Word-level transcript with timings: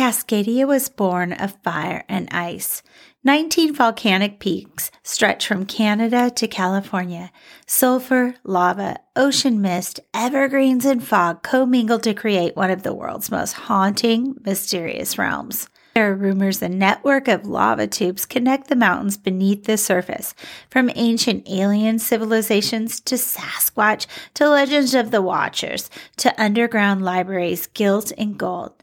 Cascadia 0.00 0.66
was 0.66 0.88
born 0.88 1.34
of 1.34 1.58
fire 1.62 2.04
and 2.08 2.26
ice. 2.30 2.82
19 3.22 3.74
volcanic 3.74 4.40
peaks 4.40 4.90
stretch 5.02 5.46
from 5.46 5.66
Canada 5.66 6.30
to 6.36 6.48
California. 6.48 7.30
Sulfur, 7.66 8.34
lava, 8.42 8.96
ocean 9.14 9.60
mist, 9.60 10.00
evergreens, 10.14 10.86
and 10.86 11.06
fog 11.06 11.42
commingle 11.42 11.98
to 11.98 12.14
create 12.14 12.56
one 12.56 12.70
of 12.70 12.82
the 12.82 12.94
world's 12.94 13.30
most 13.30 13.52
haunting, 13.52 14.36
mysterious 14.42 15.18
realms. 15.18 15.68
There 15.94 16.10
are 16.10 16.16
rumors 16.16 16.62
a 16.62 16.70
network 16.70 17.28
of 17.28 17.44
lava 17.44 17.86
tubes 17.86 18.24
connect 18.24 18.68
the 18.68 18.76
mountains 18.76 19.18
beneath 19.18 19.64
the 19.64 19.76
surface, 19.76 20.32
from 20.70 20.90
ancient 20.94 21.46
alien 21.46 21.98
civilizations 21.98 23.00
to 23.00 23.16
Sasquatch 23.16 24.06
to 24.32 24.48
legends 24.48 24.94
of 24.94 25.10
the 25.10 25.20
Watchers 25.20 25.90
to 26.16 26.42
underground 26.42 27.04
libraries 27.04 27.66
gilt 27.66 28.12
in 28.12 28.38
gold. 28.38 28.82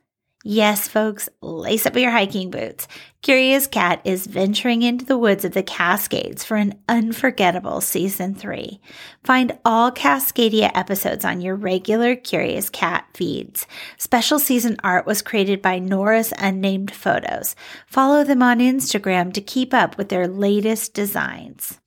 Yes, 0.49 0.87
folks, 0.87 1.27
lace 1.41 1.85
up 1.85 1.97
your 1.97 2.09
hiking 2.09 2.51
boots. 2.51 2.87
Curious 3.21 3.67
Cat 3.67 3.99
is 4.05 4.25
venturing 4.25 4.81
into 4.81 5.03
the 5.03 5.17
woods 5.17 5.43
of 5.43 5.51
the 5.51 5.61
Cascades 5.61 6.45
for 6.45 6.55
an 6.55 6.79
unforgettable 6.87 7.81
season 7.81 8.33
three. 8.33 8.79
Find 9.25 9.59
all 9.65 9.91
Cascadia 9.91 10.71
episodes 10.73 11.25
on 11.25 11.41
your 11.41 11.55
regular 11.55 12.15
Curious 12.15 12.70
Cat 12.70 13.07
feeds. 13.13 13.67
Special 13.97 14.39
season 14.39 14.77
art 14.85 15.05
was 15.05 15.21
created 15.21 15.61
by 15.61 15.79
Nora's 15.79 16.31
Unnamed 16.37 16.91
Photos. 16.91 17.53
Follow 17.85 18.23
them 18.23 18.41
on 18.41 18.59
Instagram 18.59 19.34
to 19.34 19.41
keep 19.41 19.73
up 19.73 19.98
with 19.98 20.07
their 20.07 20.29
latest 20.29 20.93
designs. 20.93 21.77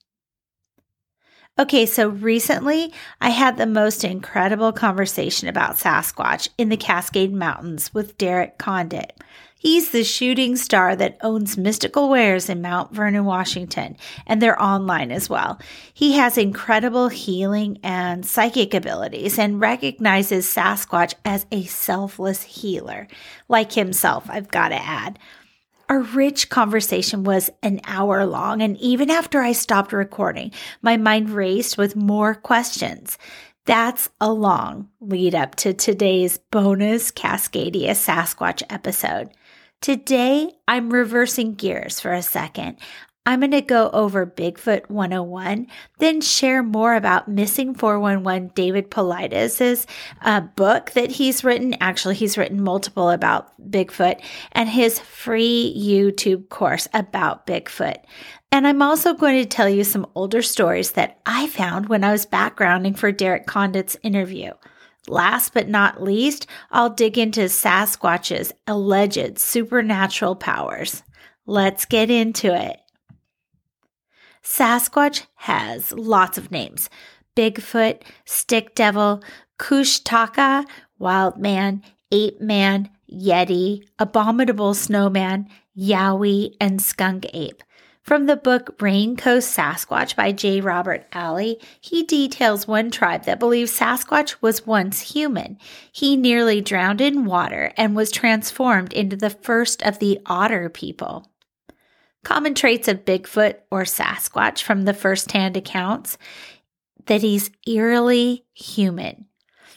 Okay, 1.59 1.85
so 1.85 2.07
recently 2.07 2.93
I 3.19 3.29
had 3.29 3.57
the 3.57 3.65
most 3.65 4.05
incredible 4.05 4.71
conversation 4.71 5.49
about 5.49 5.75
Sasquatch 5.75 6.47
in 6.57 6.69
the 6.69 6.77
Cascade 6.77 7.33
Mountains 7.33 7.93
with 7.93 8.17
Derek 8.17 8.57
Condit. 8.57 9.21
He's 9.57 9.91
the 9.91 10.03
shooting 10.05 10.55
star 10.55 10.95
that 10.95 11.19
owns 11.21 11.57
Mystical 11.57 12.09
Wares 12.09 12.49
in 12.49 12.61
Mount 12.63 12.95
Vernon, 12.95 13.25
Washington, 13.25 13.95
and 14.25 14.41
they're 14.41 14.59
online 14.59 15.11
as 15.11 15.29
well. 15.29 15.59
He 15.93 16.13
has 16.13 16.37
incredible 16.37 17.09
healing 17.09 17.79
and 17.83 18.25
psychic 18.25 18.73
abilities 18.73 19.37
and 19.37 19.59
recognizes 19.59 20.47
Sasquatch 20.47 21.13
as 21.25 21.45
a 21.51 21.65
selfless 21.65 22.41
healer, 22.41 23.07
like 23.49 23.73
himself, 23.73 24.27
I've 24.29 24.49
got 24.49 24.69
to 24.69 24.81
add. 24.81 25.19
Our 25.91 25.99
rich 25.99 26.47
conversation 26.47 27.25
was 27.25 27.49
an 27.61 27.81
hour 27.83 28.25
long, 28.25 28.61
and 28.61 28.77
even 28.77 29.09
after 29.11 29.41
I 29.41 29.51
stopped 29.51 29.91
recording, 29.91 30.53
my 30.81 30.95
mind 30.95 31.31
raced 31.31 31.77
with 31.77 31.97
more 31.97 32.33
questions. 32.33 33.17
That's 33.65 34.07
a 34.21 34.31
long 34.31 34.87
lead 35.01 35.35
up 35.35 35.55
to 35.55 35.73
today's 35.73 36.37
bonus 36.49 37.11
Cascadia 37.11 37.89
Sasquatch 37.89 38.63
episode. 38.69 39.31
Today, 39.81 40.53
I'm 40.65 40.93
reversing 40.93 41.55
gears 41.55 41.99
for 41.99 42.13
a 42.13 42.21
second. 42.21 42.77
I'm 43.23 43.41
going 43.41 43.51
to 43.51 43.61
go 43.61 43.91
over 43.93 44.25
Bigfoot 44.25 44.89
101, 44.89 45.67
then 45.99 46.21
share 46.21 46.63
more 46.63 46.95
about 46.95 47.27
Missing 47.27 47.75
411 47.75 48.51
David 48.55 48.89
Paulides' 48.89 49.85
uh, 50.23 50.41
book 50.41 50.91
that 50.91 51.11
he's 51.11 51.43
written. 51.43 51.75
Actually, 51.79 52.15
he's 52.15 52.35
written 52.35 52.63
multiple 52.63 53.11
about 53.11 53.51
Bigfoot 53.69 54.19
and 54.53 54.67
his 54.67 54.97
free 54.97 55.71
YouTube 55.77 56.49
course 56.49 56.87
about 56.95 57.45
Bigfoot. 57.45 57.97
And 58.51 58.67
I'm 58.67 58.81
also 58.81 59.13
going 59.13 59.37
to 59.39 59.47
tell 59.47 59.69
you 59.69 59.83
some 59.83 60.07
older 60.15 60.41
stories 60.41 60.93
that 60.93 61.19
I 61.27 61.45
found 61.45 61.89
when 61.89 62.03
I 62.03 62.11
was 62.11 62.25
backgrounding 62.25 62.97
for 62.97 63.11
Derek 63.11 63.45
Condit's 63.45 63.97
interview. 64.01 64.51
Last 65.07 65.53
but 65.53 65.69
not 65.69 66.01
least, 66.01 66.47
I'll 66.71 66.89
dig 66.89 67.19
into 67.19 67.41
Sasquatch's 67.41 68.51
alleged 68.65 69.37
supernatural 69.37 70.35
powers. 70.35 71.03
Let's 71.45 71.85
get 71.85 72.09
into 72.09 72.53
it. 72.53 72.80
Sasquatch 74.43 75.25
has 75.35 75.91
lots 75.91 76.37
of 76.37 76.51
names 76.51 76.89
Bigfoot, 77.35 78.01
Stick 78.25 78.75
Devil, 78.75 79.23
Kushtaka, 79.57 80.65
Wild 80.99 81.37
Man, 81.37 81.83
Ape 82.11 82.41
Man, 82.41 82.89
Yeti, 83.11 83.83
Abominable 83.99 84.73
Snowman, 84.73 85.47
Yowie, 85.77 86.55
and 86.59 86.81
Skunk 86.81 87.25
Ape. 87.33 87.63
From 88.03 88.25
the 88.25 88.35
book 88.35 88.77
Raincoast 88.79 89.55
Sasquatch 89.55 90.15
by 90.15 90.31
J. 90.31 90.59
Robert 90.59 91.05
Alley, 91.13 91.59
he 91.79 92.03
details 92.03 92.67
one 92.67 92.89
tribe 92.89 93.25
that 93.25 93.39
believes 93.39 93.77
Sasquatch 93.77 94.35
was 94.41 94.65
once 94.65 95.13
human. 95.13 95.59
He 95.91 96.17
nearly 96.17 96.61
drowned 96.61 96.99
in 96.99 97.25
water 97.25 97.71
and 97.77 97.95
was 97.95 98.11
transformed 98.11 98.91
into 98.91 99.15
the 99.15 99.29
first 99.29 99.83
of 99.83 99.99
the 99.99 100.19
otter 100.25 100.67
people. 100.67 101.30
Common 102.23 102.53
traits 102.53 102.87
of 102.87 103.05
Bigfoot 103.05 103.55
or 103.71 103.83
Sasquatch 103.83 104.61
from 104.61 104.83
the 104.83 104.93
first-hand 104.93 105.57
accounts 105.57 106.17
that 107.07 107.21
he's 107.21 107.51
eerily 107.67 108.45
human. 108.53 109.25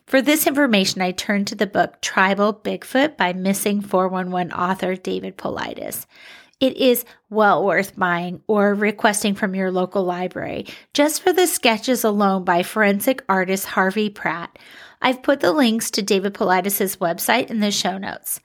For 0.07 0.21
this 0.21 0.47
information, 0.47 1.01
I 1.01 1.13
turned 1.13 1.47
to 1.49 1.55
the 1.55 1.67
book 1.67 2.01
Tribal 2.03 2.53
Bigfoot 2.53 3.17
by 3.17 3.33
Missing 3.33 3.81
411 3.83 4.53
author 4.53 4.97
David 4.97 5.39
Paulides. 5.39 6.05
It 6.61 6.77
is 6.77 7.05
well 7.31 7.65
worth 7.65 7.97
buying 7.97 8.43
or 8.47 8.75
requesting 8.75 9.35
from 9.35 9.55
your 9.55 9.71
local 9.71 10.05
library 10.05 10.67
just 10.93 11.23
for 11.23 11.33
the 11.33 11.47
sketches 11.47 12.05
alone 12.05 12.45
by 12.45 12.63
forensic 12.63 13.25
artist 13.29 13.67
Harvey 13.67 14.11
Pratt. 14.11 14.59
I've 15.03 15.23
put 15.23 15.41
the 15.41 15.53
links 15.53 15.91
to 15.93 16.03
David 16.03 16.35
Paulides' 16.35 16.99
website 16.99 17.51
in 17.51 17.61
the 17.61 17.71
show 17.71 17.99
notes. 17.99 18.41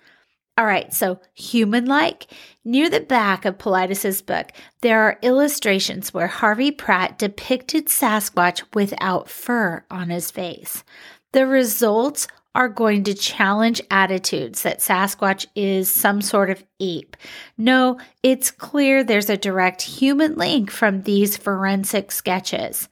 All 0.60 0.66
right, 0.66 0.94
so 0.94 1.22
human 1.36 1.86
like. 1.86 2.28
Near 2.66 2.90
the 2.90 3.00
back 3.00 3.46
of 3.46 3.58
Paulides' 3.58 4.26
book, 4.26 4.52
there 4.82 5.04
are 5.04 5.18
illustrations 5.22 6.14
where 6.14 6.28
Harvey 6.28 6.70
Pratt 6.70 7.18
depicted 7.18 7.86
Sasquatch 7.88 8.62
without 8.74 9.30
fur 9.30 9.86
on 9.90 10.10
his 10.10 10.32
face. 10.32 10.84
The 11.32 11.48
results 11.48 12.28
are 12.54 12.68
going 12.68 13.06
to 13.06 13.14
challenge 13.14 13.80
attitudes 13.90 14.64
that 14.64 14.80
Sasquatch 14.80 15.46
is 15.56 15.90
some 15.90 16.22
sort 16.22 16.50
of 16.50 16.62
ape. 16.82 17.16
No, 17.58 17.98
it's 18.22 18.52
clear 18.52 19.02
there's 19.02 19.30
a 19.30 19.38
direct 19.38 19.82
human 19.82 20.36
link 20.36 20.72
from 20.72 21.04
these 21.04 21.38
forensic 21.38 22.12
sketches. 22.12 22.90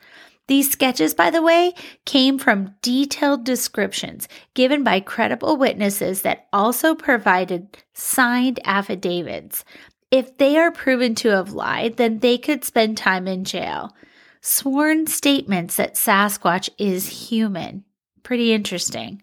These 0.47 0.71
sketches, 0.71 1.13
by 1.13 1.29
the 1.29 1.41
way, 1.41 1.73
came 2.05 2.39
from 2.39 2.73
detailed 2.81 3.43
descriptions 3.43 4.29
given 4.53 4.83
by 4.83 5.01
credible 5.01 5.57
witnesses 5.57 6.21
that 6.21 6.47
also 6.53 6.95
provided 6.95 7.77
signed 7.93 8.59
affidavits. 8.63 9.65
If 10.09 10.37
they 10.37 10.57
are 10.57 10.71
proven 10.71 11.15
to 11.15 11.29
have 11.29 11.51
lied, 11.51 11.97
then 11.97 12.19
they 12.19 12.37
could 12.37 12.63
spend 12.63 12.97
time 12.97 13.27
in 13.27 13.43
jail. 13.43 13.93
Sworn 14.41 15.07
statements 15.07 15.75
that 15.75 15.95
Sasquatch 15.95 16.69
is 16.77 17.27
human. 17.29 17.83
Pretty 18.23 18.53
interesting. 18.53 19.21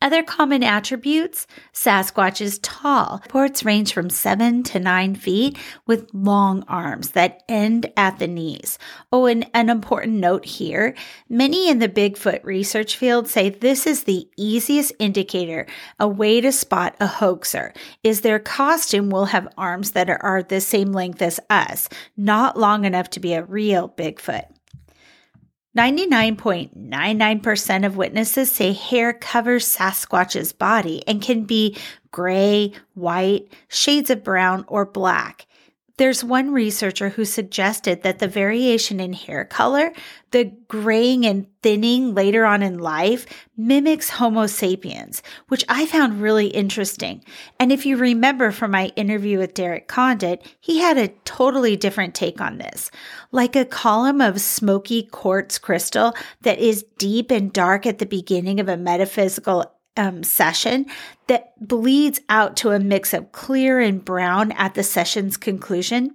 Other 0.00 0.22
common 0.22 0.62
attributes 0.62 1.48
Sasquatch 1.72 2.40
is 2.40 2.60
tall. 2.60 3.18
Reports 3.24 3.64
range 3.64 3.92
from 3.92 4.10
7 4.10 4.62
to 4.62 4.78
9 4.78 5.16
feet 5.16 5.58
with 5.88 6.08
long 6.14 6.62
arms 6.68 7.10
that 7.10 7.42
end 7.48 7.92
at 7.96 8.20
the 8.20 8.28
knees. 8.28 8.78
Oh, 9.10 9.26
and 9.26 9.50
an 9.54 9.68
important 9.68 10.18
note 10.18 10.44
here 10.44 10.94
many 11.28 11.68
in 11.68 11.80
the 11.80 11.88
Bigfoot 11.88 12.44
research 12.44 12.96
field 12.96 13.26
say 13.26 13.50
this 13.50 13.88
is 13.88 14.04
the 14.04 14.28
easiest 14.36 14.92
indicator, 15.00 15.66
a 15.98 16.06
way 16.06 16.40
to 16.40 16.52
spot 16.52 16.94
a 17.00 17.08
hoaxer, 17.08 17.72
is 18.04 18.20
their 18.20 18.38
costume 18.38 19.10
will 19.10 19.26
have 19.26 19.52
arms 19.58 19.90
that 19.92 20.08
are 20.08 20.44
the 20.44 20.60
same 20.60 20.92
length 20.92 21.20
as 21.22 21.40
us, 21.50 21.88
not 22.16 22.56
long 22.56 22.84
enough 22.84 23.10
to 23.10 23.20
be 23.20 23.34
a 23.34 23.42
real 23.42 23.88
Bigfoot. 23.88 24.46
99.99% 25.76 27.86
of 27.86 27.96
witnesses 27.96 28.50
say 28.50 28.72
hair 28.72 29.12
covers 29.12 29.66
Sasquatch's 29.66 30.52
body 30.52 31.02
and 31.06 31.20
can 31.20 31.44
be 31.44 31.76
gray, 32.10 32.72
white, 32.94 33.52
shades 33.68 34.08
of 34.10 34.24
brown, 34.24 34.64
or 34.66 34.86
black. 34.86 35.46
There's 35.98 36.22
one 36.22 36.52
researcher 36.52 37.08
who 37.08 37.24
suggested 37.24 38.02
that 38.02 38.20
the 38.20 38.28
variation 38.28 39.00
in 39.00 39.12
hair 39.12 39.44
color, 39.44 39.92
the 40.30 40.44
graying 40.68 41.26
and 41.26 41.46
thinning 41.60 42.14
later 42.14 42.46
on 42.46 42.62
in 42.62 42.78
life, 42.78 43.26
mimics 43.56 44.08
Homo 44.08 44.46
sapiens, 44.46 45.24
which 45.48 45.64
I 45.68 45.86
found 45.86 46.22
really 46.22 46.46
interesting. 46.46 47.24
And 47.58 47.72
if 47.72 47.84
you 47.84 47.96
remember 47.96 48.52
from 48.52 48.70
my 48.70 48.92
interview 48.94 49.38
with 49.38 49.54
Derek 49.54 49.88
Condit, 49.88 50.46
he 50.60 50.78
had 50.78 50.98
a 50.98 51.08
totally 51.24 51.76
different 51.76 52.14
take 52.14 52.40
on 52.40 52.58
this. 52.58 52.92
Like 53.32 53.56
a 53.56 53.64
column 53.64 54.20
of 54.20 54.40
smoky 54.40 55.02
quartz 55.02 55.58
crystal 55.58 56.14
that 56.42 56.60
is 56.60 56.84
deep 56.98 57.32
and 57.32 57.52
dark 57.52 57.86
at 57.86 57.98
the 57.98 58.06
beginning 58.06 58.60
of 58.60 58.68
a 58.68 58.76
metaphysical 58.76 59.74
um, 59.96 60.22
session 60.22 60.86
that 61.26 61.52
bleeds 61.66 62.20
out 62.28 62.56
to 62.58 62.70
a 62.70 62.78
mix 62.78 63.12
of 63.12 63.32
clear 63.32 63.80
and 63.80 64.04
brown 64.04 64.52
at 64.52 64.74
the 64.74 64.82
session's 64.82 65.36
conclusion. 65.36 66.14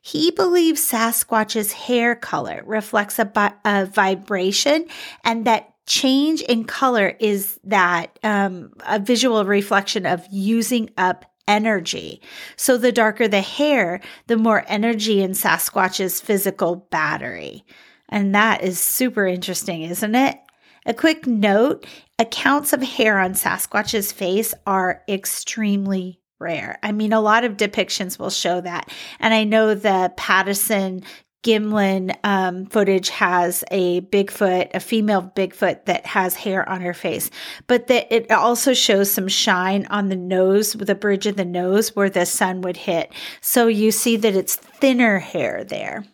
He 0.00 0.30
believes 0.30 0.88
Sasquatch's 0.88 1.72
hair 1.72 2.14
color 2.14 2.62
reflects 2.66 3.18
a, 3.18 3.54
a 3.64 3.86
vibration 3.86 4.86
and 5.24 5.46
that 5.46 5.74
change 5.86 6.40
in 6.42 6.64
color 6.64 7.14
is 7.20 7.58
that 7.64 8.18
um, 8.22 8.72
a 8.86 8.98
visual 8.98 9.44
reflection 9.44 10.06
of 10.06 10.26
using 10.30 10.90
up 10.96 11.24
energy. 11.46 12.20
So 12.56 12.76
the 12.76 12.92
darker 12.92 13.28
the 13.28 13.40
hair, 13.40 14.00
the 14.26 14.36
more 14.36 14.64
energy 14.66 15.22
in 15.22 15.32
Sasquatch's 15.32 16.20
physical 16.20 16.76
battery. 16.90 17.64
And 18.08 18.34
that 18.34 18.62
is 18.62 18.78
super 18.78 19.26
interesting, 19.26 19.82
isn't 19.82 20.14
it? 20.14 20.38
A 20.86 20.94
quick 20.94 21.26
note 21.26 21.86
accounts 22.18 22.72
of 22.72 22.82
hair 22.82 23.18
on 23.18 23.34
Sasquatch's 23.34 24.12
face 24.12 24.54
are 24.66 25.02
extremely 25.08 26.20
rare. 26.38 26.78
I 26.82 26.92
mean, 26.92 27.12
a 27.12 27.20
lot 27.20 27.44
of 27.44 27.56
depictions 27.56 28.18
will 28.18 28.30
show 28.30 28.60
that. 28.60 28.90
And 29.18 29.32
I 29.32 29.44
know 29.44 29.74
the 29.74 30.12
Patterson 30.16 31.02
Gimlin 31.44 32.16
um, 32.24 32.66
footage 32.66 33.10
has 33.10 33.64
a 33.70 34.00
Bigfoot, 34.00 34.70
a 34.74 34.80
female 34.80 35.30
Bigfoot 35.36 35.84
that 35.84 36.06
has 36.06 36.34
hair 36.34 36.66
on 36.66 36.80
her 36.80 36.94
face, 36.94 37.30
but 37.66 37.86
that 37.88 38.10
it 38.10 38.30
also 38.30 38.72
shows 38.72 39.10
some 39.10 39.28
shine 39.28 39.86
on 39.90 40.08
the 40.08 40.16
nose, 40.16 40.72
the 40.72 40.94
bridge 40.94 41.26
of 41.26 41.36
the 41.36 41.44
nose 41.44 41.94
where 41.94 42.08
the 42.08 42.24
sun 42.24 42.62
would 42.62 42.78
hit. 42.78 43.12
So 43.42 43.66
you 43.66 43.90
see 43.90 44.16
that 44.16 44.34
it's 44.34 44.56
thinner 44.56 45.18
hair 45.18 45.64
there. 45.64 46.04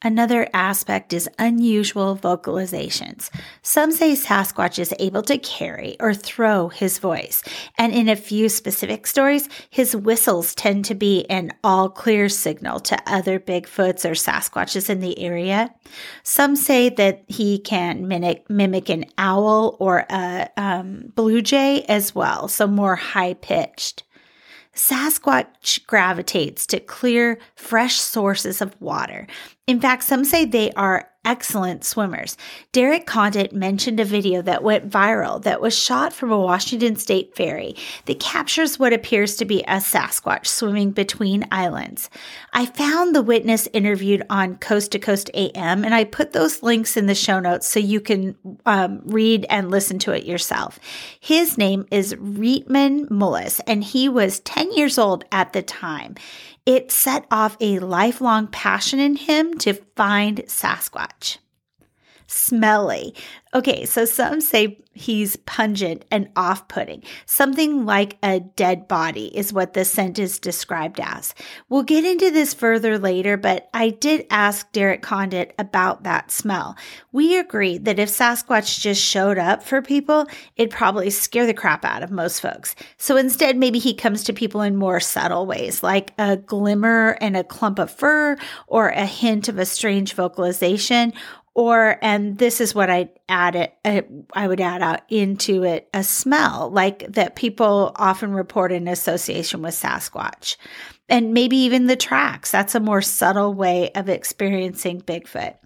Another 0.00 0.48
aspect 0.54 1.12
is 1.12 1.28
unusual 1.40 2.16
vocalizations. 2.16 3.30
Some 3.62 3.90
say 3.90 4.12
Sasquatch 4.12 4.78
is 4.78 4.94
able 5.00 5.22
to 5.22 5.38
carry 5.38 5.96
or 5.98 6.14
throw 6.14 6.68
his 6.68 7.00
voice, 7.00 7.42
and 7.76 7.92
in 7.92 8.08
a 8.08 8.14
few 8.14 8.48
specific 8.48 9.08
stories, 9.08 9.48
his 9.70 9.96
whistles 9.96 10.54
tend 10.54 10.84
to 10.84 10.94
be 10.94 11.28
an 11.28 11.50
all 11.64 11.88
clear 11.88 12.28
signal 12.28 12.78
to 12.78 12.96
other 13.08 13.40
Bigfoots 13.40 14.04
or 14.04 14.12
Sasquatches 14.12 14.88
in 14.88 15.00
the 15.00 15.18
area. 15.18 15.74
Some 16.22 16.54
say 16.54 16.90
that 16.90 17.24
he 17.26 17.58
can 17.58 18.06
mimic, 18.06 18.48
mimic 18.48 18.88
an 18.90 19.06
owl 19.18 19.76
or 19.80 20.06
a 20.10 20.48
um, 20.56 21.12
blue 21.16 21.42
jay 21.42 21.82
as 21.88 22.14
well, 22.14 22.46
so 22.46 22.68
more 22.68 22.94
high 22.94 23.34
pitched. 23.34 24.04
Sasquatch 24.76 25.84
gravitates 25.88 26.64
to 26.66 26.78
clear, 26.78 27.40
fresh 27.56 27.96
sources 27.96 28.60
of 28.60 28.80
water. 28.80 29.26
In 29.68 29.80
fact, 29.80 30.02
some 30.04 30.24
say 30.24 30.46
they 30.46 30.72
are 30.72 31.10
excellent 31.26 31.84
swimmers. 31.84 32.38
Derek 32.72 33.04
Condit 33.04 33.52
mentioned 33.52 34.00
a 34.00 34.04
video 34.04 34.40
that 34.40 34.62
went 34.62 34.88
viral 34.88 35.42
that 35.42 35.60
was 35.60 35.78
shot 35.78 36.14
from 36.14 36.32
a 36.32 36.40
Washington 36.40 36.96
state 36.96 37.36
ferry 37.36 37.76
that 38.06 38.18
captures 38.18 38.78
what 38.78 38.94
appears 38.94 39.36
to 39.36 39.44
be 39.44 39.60
a 39.64 39.76
Sasquatch 39.76 40.46
swimming 40.46 40.90
between 40.92 41.46
islands. 41.52 42.08
I 42.54 42.64
found 42.64 43.14
the 43.14 43.20
witness 43.20 43.68
interviewed 43.74 44.22
on 44.30 44.56
Coast 44.56 44.92
to 44.92 44.98
Coast 44.98 45.30
AM, 45.34 45.84
and 45.84 45.94
I 45.94 46.04
put 46.04 46.32
those 46.32 46.62
links 46.62 46.96
in 46.96 47.04
the 47.04 47.14
show 47.14 47.38
notes 47.38 47.68
so 47.68 47.78
you 47.78 48.00
can 48.00 48.36
um, 48.64 49.02
read 49.04 49.44
and 49.50 49.70
listen 49.70 49.98
to 49.98 50.12
it 50.12 50.24
yourself. 50.24 50.80
His 51.20 51.58
name 51.58 51.84
is 51.90 52.14
Rhettman 52.14 53.10
Mullis, 53.10 53.60
and 53.66 53.84
he 53.84 54.08
was 54.08 54.40
10 54.40 54.72
years 54.72 54.96
old 54.96 55.26
at 55.30 55.52
the 55.52 55.60
time 55.60 56.14
it 56.68 56.92
set 56.92 57.24
off 57.30 57.56
a 57.60 57.78
lifelong 57.78 58.46
passion 58.46 59.00
in 59.00 59.16
him 59.16 59.56
to 59.56 59.72
find 59.72 60.36
Sasquatch. 60.40 61.38
Smelly. 62.28 63.14
Okay, 63.54 63.86
so 63.86 64.04
some 64.04 64.42
say 64.42 64.78
he's 64.92 65.36
pungent 65.36 66.04
and 66.10 66.28
off 66.36 66.68
putting. 66.68 67.02
Something 67.24 67.86
like 67.86 68.18
a 68.22 68.40
dead 68.40 68.86
body 68.86 69.34
is 69.34 69.52
what 69.52 69.72
the 69.72 69.86
scent 69.86 70.18
is 70.18 70.38
described 70.38 71.00
as. 71.00 71.34
We'll 71.70 71.84
get 71.84 72.04
into 72.04 72.30
this 72.30 72.52
further 72.52 72.98
later, 72.98 73.38
but 73.38 73.70
I 73.72 73.90
did 73.90 74.26
ask 74.28 74.70
Derek 74.72 75.00
Condit 75.00 75.54
about 75.58 76.02
that 76.02 76.30
smell. 76.30 76.76
We 77.12 77.38
agreed 77.38 77.86
that 77.86 77.98
if 77.98 78.10
Sasquatch 78.10 78.80
just 78.80 79.02
showed 79.02 79.38
up 79.38 79.62
for 79.62 79.80
people, 79.80 80.26
it'd 80.56 80.70
probably 80.70 81.08
scare 81.08 81.46
the 81.46 81.54
crap 81.54 81.86
out 81.86 82.02
of 82.02 82.10
most 82.10 82.42
folks. 82.42 82.74
So 82.98 83.16
instead, 83.16 83.56
maybe 83.56 83.78
he 83.78 83.94
comes 83.94 84.24
to 84.24 84.34
people 84.34 84.60
in 84.60 84.76
more 84.76 85.00
subtle 85.00 85.46
ways, 85.46 85.82
like 85.82 86.12
a 86.18 86.36
glimmer 86.36 87.16
and 87.22 87.38
a 87.38 87.44
clump 87.44 87.78
of 87.78 87.90
fur, 87.90 88.36
or 88.66 88.88
a 88.88 89.06
hint 89.06 89.48
of 89.48 89.58
a 89.58 89.64
strange 89.64 90.12
vocalization, 90.12 91.14
or 91.58 91.98
and 92.02 92.38
this 92.38 92.60
is 92.60 92.72
what 92.72 92.88
i 92.88 93.08
add 93.28 93.56
it 93.56 93.74
uh, 93.84 94.00
i 94.32 94.46
would 94.46 94.60
add 94.60 94.80
out 94.80 95.00
into 95.08 95.64
it 95.64 95.88
a 95.92 96.04
smell 96.04 96.70
like 96.70 97.04
that 97.12 97.34
people 97.34 97.90
often 97.96 98.32
report 98.32 98.70
in 98.70 98.86
association 98.86 99.60
with 99.60 99.74
sasquatch 99.74 100.56
and 101.08 101.34
maybe 101.34 101.56
even 101.56 101.88
the 101.88 101.96
tracks 101.96 102.52
that's 102.52 102.76
a 102.76 102.80
more 102.80 103.02
subtle 103.02 103.52
way 103.52 103.90
of 103.96 104.08
experiencing 104.08 105.00
bigfoot 105.00 105.56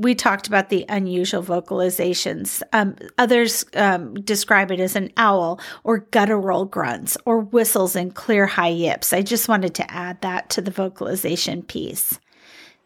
we 0.00 0.14
talked 0.14 0.46
about 0.46 0.68
the 0.68 0.84
unusual 0.88 1.42
vocalizations. 1.42 2.62
Um, 2.72 2.94
others 3.18 3.64
um, 3.74 4.14
describe 4.14 4.70
it 4.70 4.78
as 4.78 4.94
an 4.94 5.10
owl 5.16 5.60
or 5.82 6.06
guttural 6.12 6.66
grunts 6.66 7.16
or 7.24 7.40
whistles 7.40 7.96
and 7.96 8.14
clear 8.14 8.46
high 8.46 8.68
yips. 8.68 9.12
I 9.12 9.22
just 9.22 9.48
wanted 9.48 9.74
to 9.74 9.90
add 9.92 10.20
that 10.20 10.50
to 10.50 10.60
the 10.60 10.70
vocalization 10.70 11.62
piece. 11.62 12.20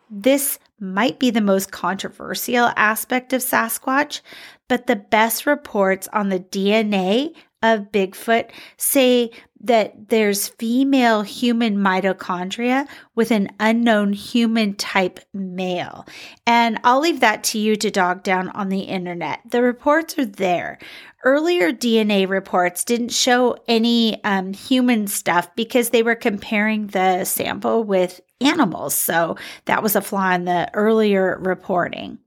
This 0.08 0.58
might 0.82 1.18
be 1.18 1.30
the 1.30 1.40
most 1.40 1.70
controversial 1.70 2.72
aspect 2.76 3.32
of 3.32 3.40
Sasquatch, 3.40 4.20
but 4.68 4.86
the 4.86 4.96
best 4.96 5.46
reports 5.46 6.08
on 6.12 6.28
the 6.28 6.40
DNA 6.40 7.34
of 7.62 7.92
Bigfoot 7.92 8.50
say 8.76 9.30
that 9.60 10.08
there's 10.08 10.48
female 10.48 11.22
human 11.22 11.76
mitochondria 11.76 12.88
with 13.14 13.30
an 13.30 13.48
unknown 13.60 14.12
human 14.12 14.74
type 14.74 15.20
male. 15.32 16.04
And 16.46 16.80
I'll 16.82 17.00
leave 17.00 17.20
that 17.20 17.44
to 17.44 17.58
you 17.58 17.76
to 17.76 17.90
dog 17.90 18.24
down 18.24 18.48
on 18.50 18.68
the 18.68 18.80
internet. 18.80 19.40
The 19.48 19.62
reports 19.62 20.18
are 20.18 20.24
there. 20.24 20.78
Earlier 21.24 21.70
DNA 21.72 22.28
reports 22.28 22.82
didn't 22.82 23.10
show 23.10 23.56
any 23.68 24.22
um, 24.24 24.52
human 24.52 25.06
stuff 25.06 25.54
because 25.54 25.90
they 25.90 26.02
were 26.02 26.16
comparing 26.16 26.88
the 26.88 27.24
sample 27.24 27.84
with 27.84 28.20
animals. 28.46 28.94
So 28.94 29.36
that 29.64 29.82
was 29.82 29.96
a 29.96 30.00
flaw 30.00 30.32
in 30.32 30.44
the 30.44 30.70
earlier 30.74 31.38
reporting. 31.40 32.18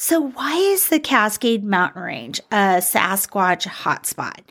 So, 0.00 0.28
why 0.28 0.54
is 0.54 0.90
the 0.90 1.00
Cascade 1.00 1.64
Mountain 1.64 2.02
Range 2.02 2.40
a 2.52 2.78
Sasquatch 2.78 3.66
hotspot? 3.66 4.44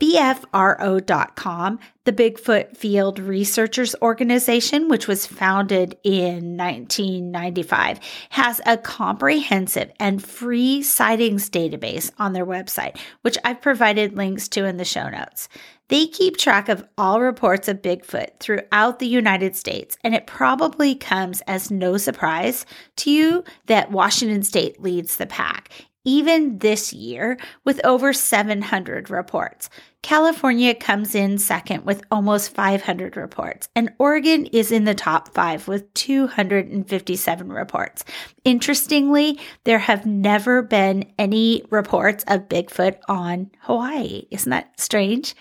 BFRO.com, 0.00 1.78
the 2.04 2.12
Bigfoot 2.12 2.76
Field 2.76 3.18
Researchers 3.18 3.94
Organization, 4.02 4.88
which 4.88 5.08
was 5.08 5.26
founded 5.26 5.96
in 6.04 6.56
1995, 6.56 7.98
has 8.28 8.60
a 8.66 8.76
comprehensive 8.76 9.90
and 9.98 10.22
free 10.22 10.82
sightings 10.82 11.48
database 11.48 12.10
on 12.18 12.34
their 12.34 12.44
website, 12.44 12.98
which 13.22 13.38
I've 13.42 13.62
provided 13.62 14.16
links 14.16 14.48
to 14.48 14.66
in 14.66 14.76
the 14.76 14.84
show 14.84 15.08
notes. 15.08 15.48
They 15.88 16.06
keep 16.08 16.36
track 16.36 16.68
of 16.68 16.84
all 16.98 17.20
reports 17.20 17.68
of 17.68 17.80
Bigfoot 17.80 18.40
throughout 18.40 18.98
the 18.98 19.06
United 19.06 19.54
States, 19.54 19.96
and 20.02 20.14
it 20.14 20.26
probably 20.26 20.96
comes 20.96 21.42
as 21.42 21.70
no 21.70 21.96
surprise 21.96 22.66
to 22.96 23.10
you 23.10 23.44
that 23.66 23.92
Washington 23.92 24.42
State 24.42 24.82
leads 24.82 25.16
the 25.16 25.26
pack, 25.26 25.70
even 26.04 26.58
this 26.58 26.92
year 26.92 27.38
with 27.64 27.80
over 27.84 28.12
700 28.12 29.10
reports. 29.10 29.70
California 30.02 30.74
comes 30.74 31.14
in 31.14 31.38
second 31.38 31.84
with 31.84 32.02
almost 32.10 32.54
500 32.54 33.16
reports, 33.16 33.68
and 33.76 33.92
Oregon 33.98 34.46
is 34.46 34.72
in 34.72 34.84
the 34.84 34.94
top 34.94 35.34
five 35.34 35.68
with 35.68 35.92
257 35.94 37.52
reports. 37.52 38.04
Interestingly, 38.44 39.38
there 39.62 39.78
have 39.78 40.04
never 40.04 40.62
been 40.62 41.12
any 41.16 41.62
reports 41.70 42.24
of 42.26 42.48
Bigfoot 42.48 42.98
on 43.08 43.50
Hawaii. 43.60 44.26
Isn't 44.32 44.50
that 44.50 44.80
strange? 44.80 45.34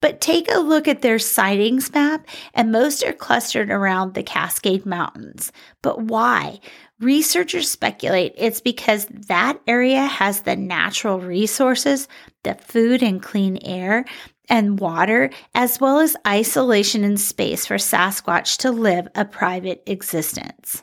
But 0.00 0.20
take 0.20 0.50
a 0.52 0.60
look 0.60 0.86
at 0.86 1.02
their 1.02 1.18
sightings 1.18 1.92
map, 1.92 2.26
and 2.54 2.70
most 2.70 3.04
are 3.04 3.12
clustered 3.12 3.70
around 3.70 4.14
the 4.14 4.22
Cascade 4.22 4.86
Mountains. 4.86 5.50
But 5.82 6.02
why? 6.02 6.60
Researchers 7.00 7.68
speculate 7.68 8.34
it's 8.36 8.60
because 8.60 9.06
that 9.06 9.58
area 9.66 10.02
has 10.02 10.42
the 10.42 10.56
natural 10.56 11.20
resources, 11.20 12.06
the 12.44 12.54
food 12.54 13.02
and 13.02 13.22
clean 13.22 13.58
air, 13.64 14.04
and 14.48 14.80
water, 14.80 15.30
as 15.54 15.80
well 15.80 15.98
as 15.98 16.16
isolation 16.26 17.04
and 17.04 17.20
space 17.20 17.66
for 17.66 17.76
Sasquatch 17.76 18.56
to 18.58 18.70
live 18.70 19.08
a 19.14 19.24
private 19.24 19.82
existence. 19.86 20.82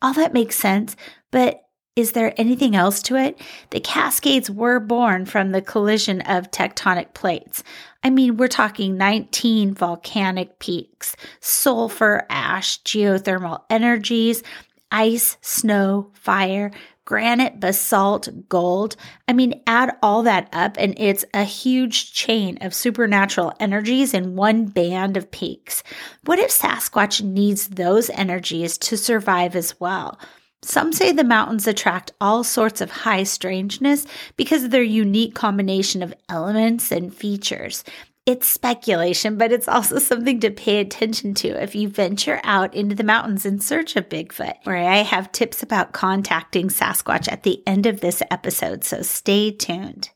All 0.00 0.14
that 0.14 0.32
makes 0.32 0.56
sense, 0.56 0.96
but 1.30 1.63
is 1.96 2.12
there 2.12 2.34
anything 2.36 2.74
else 2.74 3.00
to 3.02 3.16
it? 3.16 3.40
The 3.70 3.78
Cascades 3.78 4.50
were 4.50 4.80
born 4.80 5.26
from 5.26 5.52
the 5.52 5.62
collision 5.62 6.22
of 6.22 6.50
tectonic 6.50 7.14
plates. 7.14 7.62
I 8.02 8.10
mean, 8.10 8.36
we're 8.36 8.48
talking 8.48 8.96
19 8.96 9.74
volcanic 9.74 10.58
peaks, 10.58 11.14
sulfur, 11.38 12.26
ash, 12.28 12.82
geothermal 12.82 13.62
energies, 13.70 14.42
ice, 14.90 15.36
snow, 15.40 16.10
fire, 16.14 16.72
granite, 17.04 17.60
basalt, 17.60 18.28
gold. 18.48 18.96
I 19.28 19.32
mean, 19.32 19.62
add 19.66 19.96
all 20.02 20.24
that 20.24 20.48
up, 20.52 20.76
and 20.78 20.94
it's 20.98 21.24
a 21.32 21.44
huge 21.44 22.12
chain 22.12 22.58
of 22.60 22.74
supernatural 22.74 23.52
energies 23.60 24.14
in 24.14 24.34
one 24.34 24.66
band 24.66 25.16
of 25.16 25.30
peaks. 25.30 25.84
What 26.24 26.40
if 26.40 26.50
Sasquatch 26.50 27.22
needs 27.22 27.68
those 27.68 28.10
energies 28.10 28.78
to 28.78 28.96
survive 28.96 29.54
as 29.54 29.78
well? 29.78 30.18
Some 30.64 30.92
say 30.92 31.12
the 31.12 31.24
mountains 31.24 31.66
attract 31.66 32.12
all 32.20 32.42
sorts 32.42 32.80
of 32.80 32.90
high 32.90 33.24
strangeness 33.24 34.06
because 34.36 34.64
of 34.64 34.70
their 34.70 34.82
unique 34.82 35.34
combination 35.34 36.02
of 36.02 36.14
elements 36.28 36.90
and 36.90 37.14
features. 37.14 37.84
It's 38.24 38.48
speculation, 38.48 39.36
but 39.36 39.52
it's 39.52 39.68
also 39.68 39.98
something 39.98 40.40
to 40.40 40.50
pay 40.50 40.80
attention 40.80 41.34
to 41.34 41.62
if 41.62 41.74
you 41.74 41.90
venture 41.90 42.40
out 42.42 42.72
into 42.74 42.94
the 42.94 43.04
mountains 43.04 43.44
in 43.44 43.60
search 43.60 43.94
of 43.96 44.08
Bigfoot, 44.08 44.54
where 44.64 44.78
I 44.78 45.02
have 45.02 45.30
tips 45.32 45.62
about 45.62 45.92
contacting 45.92 46.68
Sasquatch 46.68 47.30
at 47.30 47.42
the 47.42 47.62
end 47.66 47.84
of 47.84 48.00
this 48.00 48.22
episode, 48.30 48.84
so 48.84 49.02
stay 49.02 49.50
tuned. 49.50 50.08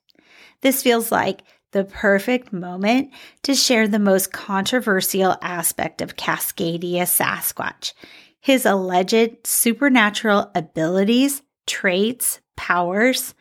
This 0.62 0.83
feels 0.83 1.12
like 1.12 1.43
the 1.73 1.85
perfect 1.85 2.50
moment 2.50 3.12
to 3.43 3.55
share 3.55 3.87
the 3.87 3.99
most 3.99 4.33
controversial 4.33 5.37
aspect 5.43 6.00
of 6.00 6.17
Cascadia 6.17 7.02
Sasquatch 7.02 7.93
his 8.49 8.64
alleged 8.64 9.47
supernatural 9.47 10.50
abilities, 10.55 11.43
traits, 11.67 12.40
powers. 12.57 13.35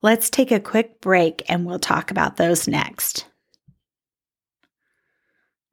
Let's 0.00 0.30
take 0.30 0.52
a 0.52 0.60
quick 0.60 1.00
break 1.00 1.42
and 1.48 1.66
we'll 1.66 1.80
talk 1.80 2.12
about 2.12 2.36
those 2.36 2.68
next. 2.68 3.26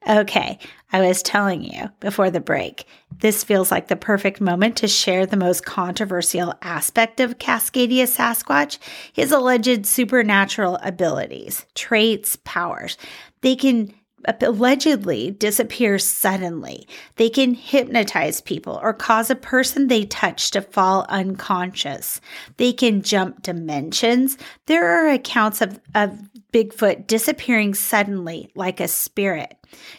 Okay, 0.09 0.57
I 0.91 1.01
was 1.01 1.21
telling 1.21 1.63
you 1.63 1.91
before 1.99 2.31
the 2.31 2.39
break, 2.39 2.87
this 3.19 3.43
feels 3.43 3.69
like 3.69 3.87
the 3.87 3.95
perfect 3.95 4.41
moment 4.41 4.77
to 4.77 4.87
share 4.87 5.27
the 5.27 5.37
most 5.37 5.63
controversial 5.63 6.55
aspect 6.63 7.19
of 7.19 7.37
Cascadia 7.37 8.05
Sasquatch 8.05 8.79
his 9.13 9.31
alleged 9.31 9.85
supernatural 9.85 10.79
abilities, 10.81 11.67
traits, 11.75 12.35
powers. 12.43 12.97
They 13.41 13.55
can 13.55 13.93
allegedly 14.41 15.31
disappear 15.31 15.99
suddenly. 15.99 16.87
They 17.15 17.29
can 17.29 17.53
hypnotize 17.53 18.41
people 18.41 18.79
or 18.81 18.93
cause 18.93 19.29
a 19.29 19.35
person 19.35 19.87
they 19.87 20.05
touch 20.05 20.51
to 20.51 20.61
fall 20.61 21.05
unconscious. 21.09 22.21
They 22.57 22.73
can 22.73 23.01
jump 23.01 23.41
dimensions. 23.41 24.37
There 24.65 24.85
are 24.85 25.09
accounts 25.09 25.61
of, 25.61 25.79
of 25.95 26.19
Bigfoot 26.53 27.07
disappearing 27.07 27.73
suddenly 27.73 28.49
like 28.55 28.79
a 28.79 28.87
spirit. 28.87 29.55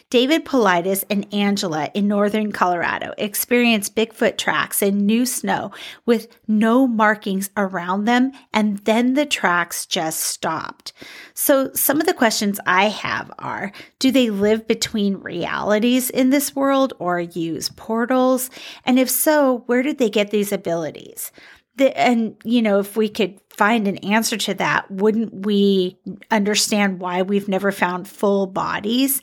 David 0.09 0.45
Paulides 0.45 1.03
and 1.09 1.31
Angela 1.33 1.91
in 1.93 2.07
northern 2.07 2.53
Colorado 2.53 3.13
experienced 3.17 3.95
Bigfoot 3.95 4.37
tracks 4.37 4.81
in 4.81 5.05
new 5.05 5.25
snow 5.25 5.71
with 6.05 6.27
no 6.47 6.87
markings 6.87 7.49
around 7.57 8.05
them, 8.05 8.31
and 8.53 8.77
then 8.79 9.15
the 9.15 9.25
tracks 9.25 9.85
just 9.85 10.21
stopped. 10.21 10.93
So, 11.33 11.71
some 11.73 11.99
of 11.99 12.07
the 12.07 12.13
questions 12.13 12.59
I 12.65 12.85
have 12.85 13.29
are 13.37 13.73
Do 13.99 14.11
they 14.11 14.29
live 14.29 14.65
between 14.65 15.15
realities 15.15 16.09
in 16.09 16.29
this 16.29 16.55
world 16.55 16.93
or 16.99 17.19
use 17.19 17.69
portals? 17.69 18.49
And 18.85 18.97
if 18.97 19.09
so, 19.09 19.63
where 19.65 19.83
did 19.83 19.97
they 19.97 20.09
get 20.09 20.31
these 20.31 20.53
abilities? 20.53 21.31
The, 21.77 21.97
and 21.99 22.37
you 22.45 22.61
know 22.61 22.79
if 22.79 22.95
we 22.95 23.09
could 23.09 23.37
find 23.55 23.87
an 23.87 23.97
answer 23.97 24.37
to 24.37 24.53
that 24.55 24.89
wouldn't 24.91 25.45
we 25.45 25.97
understand 26.29 26.99
why 26.99 27.21
we've 27.21 27.47
never 27.47 27.71
found 27.71 28.07
full 28.07 28.47
bodies? 28.47 29.21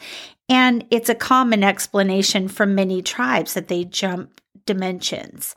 And 0.48 0.84
it's 0.90 1.08
a 1.08 1.14
common 1.14 1.62
explanation 1.62 2.48
from 2.48 2.74
many 2.74 3.02
tribes 3.02 3.54
that 3.54 3.68
they 3.68 3.84
jump 3.84 4.40
dimensions 4.66 5.56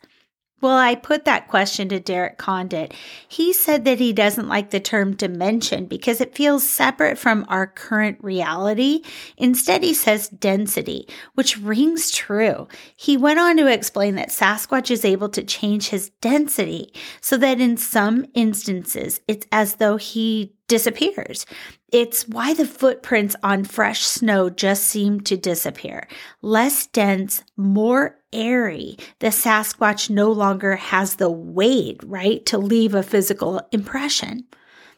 well, 0.62 0.77
I 0.77 0.95
put 0.95 1.25
that 1.25 1.47
question 1.47 1.89
to 1.89 2.00
Derek 2.00 2.38
Condit. 2.38 2.93
He 3.27 3.51
said 3.51 3.85
that 3.85 4.00
he 4.00 4.13
doesn't 4.13 4.47
like 4.47 4.69
the 4.69 4.79
term 4.79 5.15
dimension 5.15 5.85
because 5.85 6.21
it 6.21 6.33
feels 6.33 6.67
separate 6.67 7.17
from 7.17 7.45
our 7.50 7.67
current 7.67 8.17
reality. 8.24 9.01
Instead, 9.38 9.83
he 9.83 9.93
says 9.93 10.29
density, 10.29 11.07
which 11.33 11.57
rings 11.59 12.09
true. 12.09 12.67
He 12.95 13.17
went 13.17 13.39
on 13.39 13.57
to 13.57 13.67
explain 13.67 14.15
that 14.15 14.29
Sasquatch 14.29 14.89
is 14.89 15.03
able 15.03 15.29
to 15.29 15.43
change 15.43 15.89
his 15.89 16.09
density 16.21 16.93
so 17.19 17.38
that 17.38 17.59
in 17.59 17.75
some 17.75 18.25
instances, 18.33 19.19
it's 19.27 19.45
as 19.51 19.75
though 19.75 19.97
he 19.97 20.54
disappears. 20.67 21.45
It's 21.91 22.27
why 22.27 22.53
the 22.53 22.65
footprints 22.65 23.36
on 23.43 23.63
fresh 23.63 24.01
snow 24.01 24.50
just 24.50 24.84
seem 24.86 25.22
to 25.22 25.38
disappear. 25.38 26.07
Less 26.41 26.88
dense, 26.88 27.43
more 27.55 28.17
airy. 28.34 28.98
The 29.19 29.27
Sasquatch 29.27 30.10
no 30.10 30.31
longer 30.31 30.75
has 30.75 31.15
the 31.15 31.29
weight, 31.29 32.01
right, 32.03 32.45
to 32.48 32.57
leave 32.57 32.95
a 32.95 33.03
physical 33.03 33.62
impression. 33.72 34.45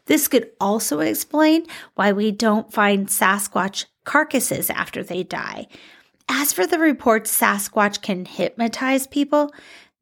This 0.06 0.28
could 0.28 0.50
also 0.60 1.02
explain 1.02 1.66
why 1.96 2.14
we 2.14 2.32
don't 2.32 2.72
find 2.72 3.08
Sasquatch 3.08 3.86
carcasses 4.06 4.70
after 4.70 5.04
they 5.04 5.24
die. 5.24 5.68
As 6.30 6.54
for 6.54 6.66
the 6.66 6.80
reports 6.80 7.38
Sasquatch 7.38 8.02
can 8.02 8.26
hypnotize 8.26 9.06
people, 9.06 9.54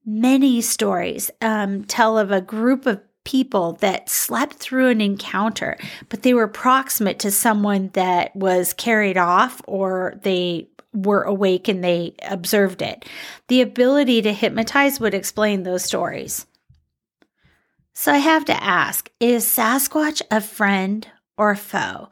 many 0.06 0.62
stories 0.62 1.32
um, 1.42 1.84
tell 1.86 2.18
of 2.18 2.32
a 2.32 2.42
group 2.42 2.86
of 2.86 3.02
people 3.26 3.74
that 3.74 4.10
slept 4.10 4.56
through 4.56 4.88
an 4.88 5.02
encounter, 5.02 5.78
but 6.08 6.24
they 6.24 6.34
were 6.34 6.48
proximate 6.48 7.20
to 7.20 7.32
someone 7.32 7.90
that 7.94 8.34
was 8.36 8.72
carried 8.72 9.18
off 9.18 9.62
or 9.68 10.18
they 10.24 10.70
were 10.94 11.24
awake 11.24 11.68
and 11.68 11.84
they 11.84 12.16
observed 12.24 12.82
it. 12.82 13.04
The 13.50 13.62
ability 13.62 14.22
to 14.22 14.34
hypnotize 14.34 15.00
would 15.00 15.14
explain 15.14 15.64
those 15.64 15.84
stories. 15.84 16.46
So 17.94 18.12
I 18.12 18.18
have 18.18 18.46
to 18.46 18.64
ask 18.64 19.10
is 19.20 19.46
Sasquatch 19.46 20.22
a 20.32 20.42
friend 20.42 21.08
or 21.38 21.56
foe? 21.56 22.10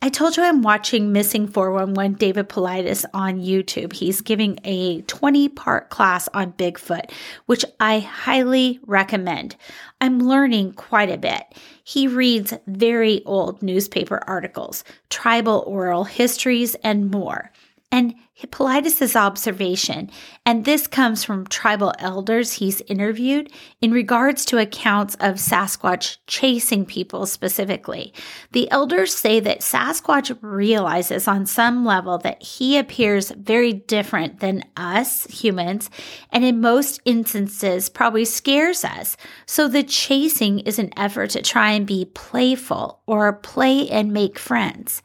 I 0.00 0.10
told 0.10 0.36
you 0.36 0.44
I'm 0.44 0.62
watching 0.62 1.10
Missing 1.10 1.48
411 1.48 2.18
David 2.18 2.48
Paulides 2.48 3.04
on 3.12 3.40
YouTube. 3.40 3.92
He's 3.92 4.20
giving 4.20 4.60
a 4.62 5.02
20 5.02 5.48
part 5.48 5.90
class 5.90 6.28
on 6.32 6.52
Bigfoot, 6.52 7.10
which 7.46 7.64
I 7.80 7.98
highly 7.98 8.78
recommend. 8.86 9.56
I'm 10.00 10.20
learning 10.20 10.74
quite 10.74 11.10
a 11.10 11.18
bit. 11.18 11.42
He 11.82 12.06
reads 12.06 12.54
very 12.68 13.24
old 13.24 13.60
newspaper 13.60 14.22
articles, 14.28 14.84
tribal 15.10 15.64
oral 15.66 16.04
histories, 16.04 16.76
and 16.76 17.10
more. 17.10 17.50
And 17.90 18.14
Paulides's 18.50 19.16
observation, 19.16 20.10
and 20.46 20.64
this 20.64 20.86
comes 20.86 21.24
from 21.24 21.46
tribal 21.46 21.92
elders 21.98 22.52
he's 22.52 22.80
interviewed 22.82 23.50
in 23.80 23.90
regards 23.90 24.44
to 24.46 24.58
accounts 24.58 25.16
of 25.16 25.36
Sasquatch 25.36 26.18
chasing 26.26 26.84
people 26.84 27.26
specifically. 27.26 28.12
The 28.52 28.70
elders 28.70 29.14
say 29.14 29.40
that 29.40 29.60
Sasquatch 29.60 30.36
realizes 30.40 31.26
on 31.26 31.46
some 31.46 31.84
level 31.84 32.18
that 32.18 32.42
he 32.42 32.78
appears 32.78 33.30
very 33.32 33.72
different 33.72 34.40
than 34.40 34.64
us 34.76 35.24
humans, 35.24 35.90
and 36.30 36.44
in 36.44 36.60
most 36.60 37.00
instances 37.04 37.88
probably 37.88 38.24
scares 38.24 38.84
us. 38.84 39.16
So 39.46 39.66
the 39.66 39.82
chasing 39.82 40.60
is 40.60 40.78
an 40.78 40.92
effort 40.96 41.30
to 41.30 41.42
try 41.42 41.72
and 41.72 41.86
be 41.86 42.04
playful 42.04 43.00
or 43.06 43.32
play 43.32 43.88
and 43.88 44.12
make 44.12 44.38
friends. 44.38 45.02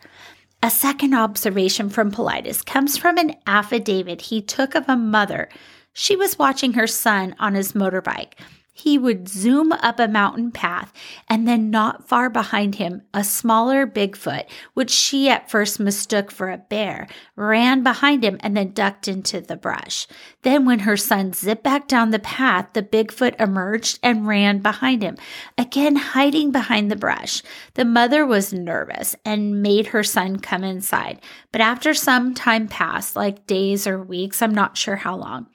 A 0.63 0.70
second 0.70 1.13
observation 1.13 1.89
from 1.89 2.10
Paulides 2.10 2.65
comes 2.65 2.96
from 2.96 3.17
an 3.17 3.36
affidavit 3.46 4.22
he 4.22 4.41
took 4.41 4.75
of 4.75 4.88
a 4.88 4.96
mother. 4.96 5.50
She 5.91 6.15
was 6.15 6.39
watching 6.39 6.72
her 6.72 6.88
son 6.88 7.36
on 7.38 7.53
his 7.53 7.74
motorbike 7.74 8.36
he 8.75 8.98
would 8.98 9.30
zoom 9.30 9.72
up 9.72 10.00
a 10.00 10.08
mountain 10.08 10.51
path 10.51 10.92
and 11.30 11.48
then 11.48 11.70
not 11.70 12.08
far 12.08 12.27
behind 12.27 12.75
him, 12.75 13.03
a 13.13 13.24
smaller 13.24 13.86
Bigfoot, 13.86 14.46
which 14.74 14.89
she 14.89 15.30
at 15.30 15.50
first 15.50 15.80
mistook 15.80 16.32
for 16.32 16.50
a 16.50 16.58
bear, 16.58 17.08
ran 17.36 17.84
behind 17.84 18.24
him 18.24 18.38
and 18.39 18.58
then 18.58 18.72
ducked 18.72 19.08
into 19.08 19.39
the 19.39 19.56
brush. 19.56 20.08
Then 20.42 20.65
when 20.65 20.80
her 20.80 20.98
son 20.98 21.34
zipped 21.34 21.63
back 21.63 21.88
down 21.88 22.10
the 22.10 22.18
path, 22.18 22.70
the 22.74 22.82
Bigfoot 22.82 23.39
emerged 23.39 24.00
and 24.01 24.27
ran 24.27 24.58
behind 24.58 25.03
him, 25.03 25.18
again 25.56 25.96
hiding 25.96 26.51
behind 26.51 26.89
the 26.89 26.96
brush. 26.96 27.44
The 27.75 27.86
mother 27.86 28.25
was 28.25 28.51
nervous 28.51 29.15
and 29.24 29.62
made 29.62 29.88
her 29.88 30.03
son 30.03 30.39
come 30.39 30.63
inside. 30.63 31.22
But 31.51 31.62
after 31.62 31.94
some 31.94 32.34
time 32.34 32.68
passed, 32.68 33.15
like 33.15 33.46
days 33.46 33.86
or 33.86 34.01
weeks, 34.01 34.42
I'm 34.42 34.56
not 34.56 34.77
sure 34.77 34.96
how 34.96 35.15
long, 35.15 35.48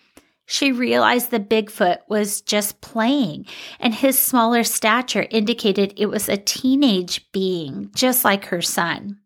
she 0.50 0.72
realized 0.72 1.30
the 1.30 1.38
Bigfoot 1.38 1.98
was 2.08 2.40
just 2.40 2.80
playing, 2.80 3.44
and 3.78 3.94
his 3.94 4.18
smaller 4.18 4.64
stature 4.64 5.26
indicated 5.30 5.92
it 5.98 6.06
was 6.06 6.26
a 6.26 6.38
teenage 6.38 7.30
being, 7.32 7.90
just 7.94 8.24
like 8.24 8.46
her 8.46 8.62
son. 8.62 9.18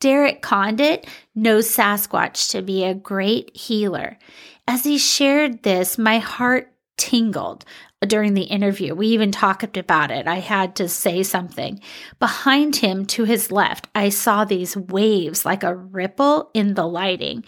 Derek 0.00 0.42
Condit 0.42 1.06
knows 1.36 1.68
Sasquatch 1.68 2.50
to 2.50 2.62
be 2.62 2.82
a 2.82 2.94
great 2.94 3.56
healer. 3.56 4.18
As 4.66 4.82
he 4.82 4.98
shared 4.98 5.62
this, 5.62 5.96
my 5.96 6.18
heart 6.18 6.72
tingled 6.96 7.64
during 8.06 8.34
the 8.34 8.42
interview. 8.42 8.94
We 8.94 9.08
even 9.08 9.32
talked 9.32 9.76
about 9.76 10.10
it. 10.10 10.26
I 10.26 10.36
had 10.36 10.76
to 10.76 10.88
say 10.88 11.22
something. 11.22 11.80
Behind 12.18 12.76
him 12.76 13.06
to 13.06 13.24
his 13.24 13.50
left, 13.50 13.88
I 13.94 14.08
saw 14.08 14.44
these 14.44 14.76
waves 14.76 15.44
like 15.44 15.62
a 15.62 15.74
ripple 15.74 16.50
in 16.54 16.74
the 16.74 16.86
lighting. 16.86 17.44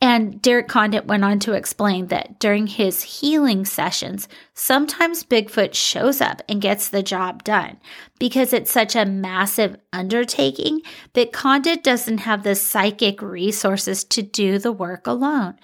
And 0.00 0.40
Derek 0.40 0.68
Condit 0.68 1.06
went 1.06 1.24
on 1.24 1.38
to 1.40 1.52
explain 1.52 2.06
that 2.08 2.38
during 2.38 2.66
his 2.66 3.02
healing 3.02 3.64
sessions, 3.64 4.28
sometimes 4.54 5.24
Bigfoot 5.24 5.74
shows 5.74 6.20
up 6.20 6.42
and 6.48 6.60
gets 6.60 6.88
the 6.88 7.02
job 7.02 7.44
done 7.44 7.78
because 8.18 8.52
it's 8.52 8.70
such 8.70 8.94
a 8.94 9.06
massive 9.06 9.76
undertaking 9.92 10.80
that 11.14 11.32
Condit 11.32 11.82
doesn't 11.82 12.18
have 12.18 12.42
the 12.42 12.54
psychic 12.54 13.22
resources 13.22 14.04
to 14.04 14.22
do 14.22 14.58
the 14.58 14.72
work 14.72 15.06
alone. 15.06 15.58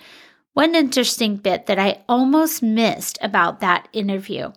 One 0.57 0.75
interesting 0.75 1.37
bit 1.37 1.67
that 1.67 1.79
I 1.79 2.03
almost 2.09 2.63
missed 2.63 3.19
about 3.21 3.61
that 3.61 3.89
interview 3.93 4.53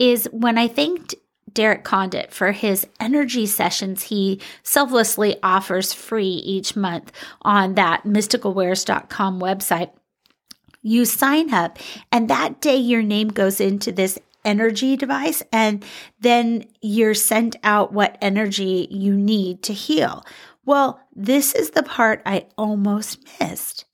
is 0.00 0.28
when 0.32 0.58
I 0.58 0.66
thanked 0.66 1.14
Derek 1.52 1.84
Condit 1.84 2.32
for 2.32 2.50
his 2.50 2.88
energy 2.98 3.46
sessions 3.46 4.02
he 4.02 4.40
selflessly 4.64 5.36
offers 5.44 5.92
free 5.92 6.26
each 6.26 6.74
month 6.74 7.12
on 7.42 7.76
that 7.76 8.02
mysticalwares.com 8.02 9.38
website. 9.38 9.92
You 10.82 11.04
sign 11.04 11.54
up, 11.54 11.78
and 12.10 12.28
that 12.28 12.60
day 12.60 12.78
your 12.78 13.04
name 13.04 13.28
goes 13.28 13.60
into 13.60 13.92
this 13.92 14.18
energy 14.44 14.96
device, 14.96 15.40
and 15.52 15.84
then 16.18 16.64
you're 16.82 17.14
sent 17.14 17.54
out 17.62 17.92
what 17.92 18.18
energy 18.20 18.88
you 18.90 19.16
need 19.16 19.62
to 19.62 19.72
heal. 19.72 20.24
Well, 20.64 20.98
this 21.14 21.54
is 21.54 21.70
the 21.70 21.84
part 21.84 22.22
I 22.26 22.46
almost 22.58 23.20
missed. 23.38 23.84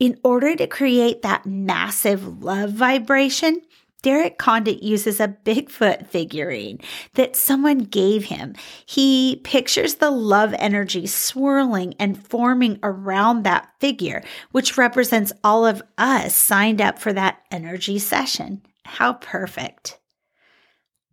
In 0.00 0.18
order 0.24 0.56
to 0.56 0.66
create 0.66 1.20
that 1.22 1.44
massive 1.44 2.42
love 2.42 2.72
vibration, 2.72 3.60
Derek 4.02 4.38
Condit 4.38 4.82
uses 4.82 5.20
a 5.20 5.28
Bigfoot 5.28 6.06
figurine 6.06 6.80
that 7.14 7.36
someone 7.36 7.80
gave 7.80 8.24
him. 8.24 8.54
He 8.86 9.42
pictures 9.44 9.96
the 9.96 10.10
love 10.10 10.54
energy 10.58 11.06
swirling 11.06 11.94
and 11.98 12.26
forming 12.26 12.78
around 12.82 13.42
that 13.42 13.68
figure, 13.78 14.22
which 14.52 14.78
represents 14.78 15.34
all 15.44 15.66
of 15.66 15.82
us 15.98 16.34
signed 16.34 16.80
up 16.80 16.98
for 16.98 17.12
that 17.12 17.42
energy 17.50 17.98
session. 17.98 18.62
How 18.86 19.12
perfect. 19.12 19.98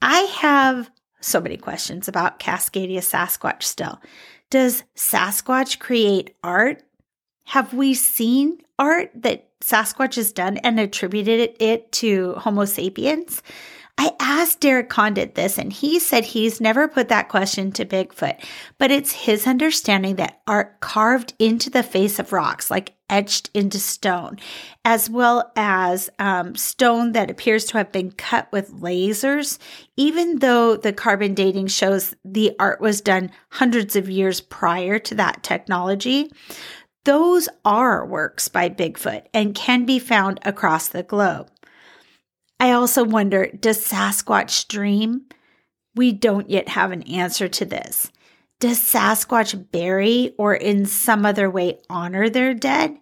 I 0.02 0.20
have 0.40 0.90
so 1.20 1.42
many 1.42 1.58
questions 1.58 2.08
about 2.08 2.40
Cascadia 2.40 3.00
Sasquatch 3.00 3.64
still. 3.64 4.00
Does 4.50 4.84
Sasquatch 4.96 5.78
create 5.78 6.36
art? 6.42 6.84
Have 7.48 7.74
we 7.74 7.94
seen 7.94 8.60
art 8.78 9.10
that 9.16 9.48
Sasquatch 9.62 10.16
has 10.16 10.34
done 10.34 10.58
and 10.58 10.82
attributed 10.82 11.56
it 11.62 11.90
to 11.94 12.34
Homo 12.34 12.66
sapiens? 12.66 13.42
I 13.98 14.12
asked 14.20 14.60
Derek 14.60 14.90
Condit 14.90 15.36
this, 15.36 15.58
and 15.58 15.72
he 15.72 15.98
said 15.98 16.26
he's 16.26 16.60
never 16.60 16.90
put 16.90 17.08
that 17.08 17.30
question 17.30 17.72
to 17.72 17.86
Bigfoot, 17.86 18.44
but 18.78 18.92
it's 18.92 19.12
his 19.12 19.48
understanding 19.48 20.18
that 20.18 20.42
art 20.46 20.82
carved 20.82 21.34
into 21.40 21.70
the 21.70 21.82
face 21.82 22.20
of 22.20 22.34
rocks, 22.34 22.70
like 22.70 22.94
etched 23.10 23.50
into 23.54 23.80
stone, 23.80 24.38
as 24.86 25.10
well 25.10 25.52
as 25.56 26.10
um, 26.20 26.54
stone 26.56 27.14
that 27.14 27.32
appears 27.32 27.66
to 27.66 27.78
have 27.78 27.92
been 27.92 28.12
cut 28.12 28.52
with 28.52 28.72
lasers, 28.72 29.58
even 29.96 30.40
though 30.40 30.76
the 30.76 30.94
carbon 30.94 31.34
dating 31.34 31.68
shows 31.68 32.14
the 32.24 32.52
art 32.60 32.80
was 32.82 33.02
done 33.02 33.32
hundreds 33.50 33.96
of 33.96 34.10
years 34.10 34.42
prior 34.42 35.00
to 35.00 35.16
that 35.16 35.42
technology. 35.42 36.30
Those 37.08 37.48
are 37.64 38.06
works 38.06 38.50
by 38.50 38.68
Bigfoot 38.68 39.28
and 39.34 39.56
can 39.56 39.86
be 39.86 39.98
found 39.98 40.42
across 40.44 40.90
the 40.90 41.04
globe. 41.04 41.50
I 42.60 42.72
also 42.72 43.06
wonder 43.06 43.48
does 43.48 43.80
Sasquatch 43.80 44.68
dream? 44.68 45.22
We 45.96 46.12
don't 46.12 46.50
yet 46.50 46.68
have 46.68 46.92
an 46.92 47.04
answer 47.04 47.48
to 47.48 47.64
this. 47.64 48.12
Does 48.60 48.80
Sasquatch 48.80 49.72
bury 49.72 50.36
or 50.38 50.54
in 50.54 50.86
some 50.86 51.26
other 51.26 51.50
way 51.50 51.80
honor 51.90 52.30
their 52.30 52.54
dead? 52.54 52.98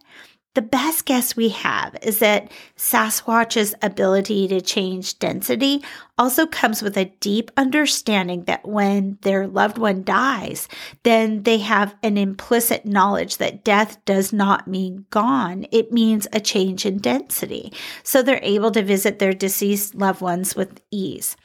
The 0.56 0.62
best 0.62 1.04
guess 1.04 1.36
we 1.36 1.50
have 1.50 1.98
is 2.02 2.20
that 2.20 2.50
Sasquatch's 2.78 3.76
ability 3.82 4.48
to 4.48 4.62
change 4.62 5.20
density 5.20 5.84
also 6.18 6.48
comes 6.48 6.82
with 6.82 6.98
a 6.98 7.12
deep 7.20 7.52
understanding 7.58 8.46
that 8.46 8.66
when 8.66 9.18
their 9.22 9.48
loved 9.48 9.78
one 9.78 10.04
dies, 10.04 10.70
then 11.04 11.44
they 11.44 11.58
have 11.58 11.94
an 12.04 12.18
implicit 12.18 12.86
knowledge 12.86 13.36
that 13.38 13.66
death 13.66 14.04
does 14.06 14.32
not 14.32 14.66
mean 14.66 15.06
gone. 15.10 15.66
It 15.74 15.92
means 15.92 16.26
a 16.32 16.40
change 16.40 16.86
in 16.86 17.00
density. 17.00 17.74
So 18.04 18.24
they're 18.24 18.40
able 18.42 18.72
to 18.72 18.82
visit 18.82 19.20
their 19.20 19.34
deceased 19.34 19.94
loved 19.94 20.22
ones 20.22 20.56
with 20.56 20.80
ease. 20.90 21.36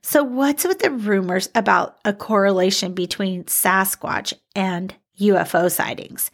So, 0.00 0.22
what's 0.22 0.64
with 0.64 0.80
the 0.80 0.90
rumors 0.90 1.48
about 1.54 1.98
a 2.04 2.12
correlation 2.12 2.92
between 2.92 3.44
Sasquatch 3.44 4.34
and 4.54 4.94
UFO 5.18 5.70
sightings? 5.70 6.30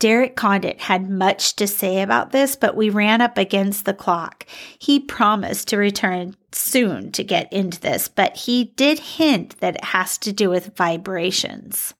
Derek 0.00 0.34
Condit 0.34 0.80
had 0.80 1.10
much 1.10 1.54
to 1.56 1.66
say 1.66 2.00
about 2.00 2.32
this, 2.32 2.56
but 2.56 2.74
we 2.74 2.88
ran 2.88 3.20
up 3.20 3.36
against 3.38 3.84
the 3.84 3.94
clock. 3.94 4.46
He 4.78 4.98
promised 4.98 5.68
to 5.68 5.76
return 5.76 6.34
soon 6.52 7.12
to 7.12 7.22
get 7.22 7.52
into 7.52 7.78
this, 7.78 8.08
but 8.08 8.34
he 8.34 8.72
did 8.76 8.98
hint 8.98 9.60
that 9.60 9.76
it 9.76 9.84
has 9.84 10.16
to 10.18 10.32
do 10.32 10.48
with 10.48 10.74
vibrations. 10.74 11.94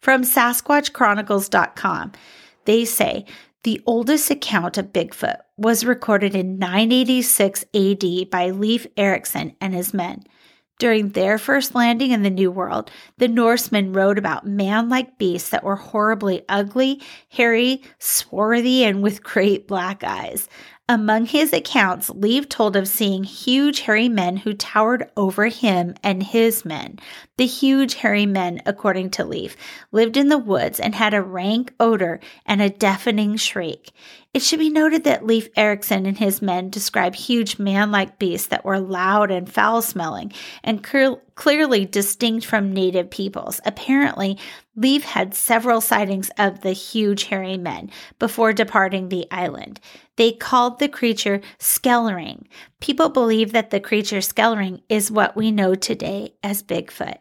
From 0.00 0.22
SasquatchChronicles.com, 0.22 2.12
they 2.64 2.84
say 2.84 3.26
the 3.62 3.80
oldest 3.86 4.28
account 4.28 4.76
of 4.76 4.92
Bigfoot 4.92 5.38
was 5.56 5.84
recorded 5.84 6.34
in 6.34 6.58
986 6.58 7.64
AD 7.72 8.28
by 8.28 8.50
Leif 8.50 8.88
Erikson 8.96 9.54
and 9.60 9.72
his 9.72 9.94
men. 9.94 10.24
During 10.82 11.10
their 11.10 11.38
first 11.38 11.76
landing 11.76 12.10
in 12.10 12.24
the 12.24 12.28
New 12.28 12.50
World, 12.50 12.90
the 13.18 13.28
Norsemen 13.28 13.92
wrote 13.92 14.18
about 14.18 14.48
man 14.48 14.88
like 14.88 15.16
beasts 15.16 15.50
that 15.50 15.62
were 15.62 15.76
horribly 15.76 16.42
ugly, 16.48 17.00
hairy, 17.28 17.82
swarthy, 18.00 18.82
and 18.82 19.00
with 19.00 19.22
great 19.22 19.68
black 19.68 20.02
eyes. 20.02 20.48
Among 20.88 21.26
his 21.26 21.52
accounts, 21.52 22.10
Leif 22.10 22.48
told 22.48 22.74
of 22.74 22.88
seeing 22.88 23.22
huge 23.22 23.78
hairy 23.82 24.08
men 24.08 24.36
who 24.36 24.54
towered 24.54 25.08
over 25.16 25.46
him 25.46 25.94
and 26.02 26.20
his 26.20 26.64
men. 26.64 26.98
The 27.36 27.46
huge 27.46 27.94
hairy 27.94 28.26
men, 28.26 28.60
according 28.66 29.10
to 29.10 29.24
Leif, 29.24 29.56
lived 29.92 30.16
in 30.16 30.30
the 30.30 30.36
woods 30.36 30.80
and 30.80 30.96
had 30.96 31.14
a 31.14 31.22
rank 31.22 31.72
odor 31.78 32.18
and 32.44 32.60
a 32.60 32.68
deafening 32.68 33.36
shriek. 33.36 33.92
It 34.34 34.40
should 34.40 34.60
be 34.60 34.70
noted 34.70 35.04
that 35.04 35.26
Leif 35.26 35.50
Erikson 35.58 36.06
and 36.06 36.16
his 36.16 36.40
men 36.40 36.70
describe 36.70 37.14
huge 37.14 37.58
man 37.58 37.90
like 37.90 38.18
beasts 38.18 38.46
that 38.46 38.64
were 38.64 38.80
loud 38.80 39.30
and 39.30 39.50
foul 39.50 39.82
smelling 39.82 40.32
and 40.64 40.82
cur- 40.82 41.20
clearly 41.34 41.84
distinct 41.84 42.46
from 42.46 42.72
native 42.72 43.10
peoples. 43.10 43.60
Apparently, 43.66 44.38
Leif 44.74 45.04
had 45.04 45.34
several 45.34 45.82
sightings 45.82 46.30
of 46.38 46.62
the 46.62 46.72
huge 46.72 47.24
hairy 47.24 47.58
men 47.58 47.90
before 48.18 48.54
departing 48.54 49.10
the 49.10 49.26
island. 49.30 49.80
They 50.16 50.32
called 50.32 50.78
the 50.78 50.88
creature 50.88 51.42
Skellering. 51.58 52.46
People 52.80 53.10
believe 53.10 53.52
that 53.52 53.68
the 53.68 53.80
creature 53.80 54.18
Skellering 54.18 54.80
is 54.88 55.10
what 55.10 55.36
we 55.36 55.50
know 55.50 55.74
today 55.74 56.32
as 56.42 56.62
Bigfoot. 56.62 57.18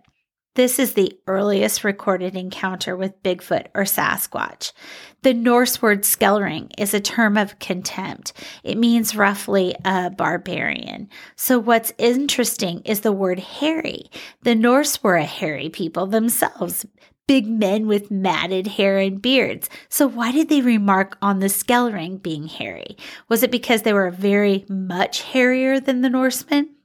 This 0.55 0.79
is 0.79 0.93
the 0.93 1.17
earliest 1.27 1.85
recorded 1.85 2.35
encounter 2.35 2.97
with 2.97 3.23
Bigfoot 3.23 3.67
or 3.73 3.83
Sasquatch. 3.83 4.73
The 5.21 5.33
Norse 5.33 5.81
word 5.81 6.01
skellering 6.01 6.71
is 6.77 6.93
a 6.93 6.99
term 6.99 7.37
of 7.37 7.57
contempt. 7.59 8.33
It 8.61 8.77
means 8.77 9.15
roughly 9.15 9.75
a 9.85 10.09
barbarian. 10.09 11.07
So 11.37 11.57
what's 11.57 11.93
interesting 11.97 12.81
is 12.81 12.99
the 12.99 13.13
word 13.13 13.39
hairy. 13.39 14.11
The 14.41 14.53
Norse 14.53 15.01
were 15.01 15.15
a 15.15 15.23
hairy 15.23 15.69
people 15.69 16.05
themselves, 16.07 16.85
big 17.27 17.47
men 17.47 17.87
with 17.87 18.11
matted 18.11 18.67
hair 18.67 18.97
and 18.97 19.21
beards. 19.21 19.69
So 19.87 20.05
why 20.05 20.33
did 20.33 20.49
they 20.49 20.59
remark 20.59 21.17
on 21.21 21.39
the 21.39 21.47
Skellering 21.47 22.21
being 22.21 22.47
hairy? 22.47 22.97
Was 23.29 23.41
it 23.41 23.51
because 23.51 23.83
they 23.83 23.93
were 23.93 24.11
very 24.11 24.65
much 24.67 25.21
hairier 25.21 25.79
than 25.79 26.01
the 26.01 26.09
Norsemen? 26.09 26.75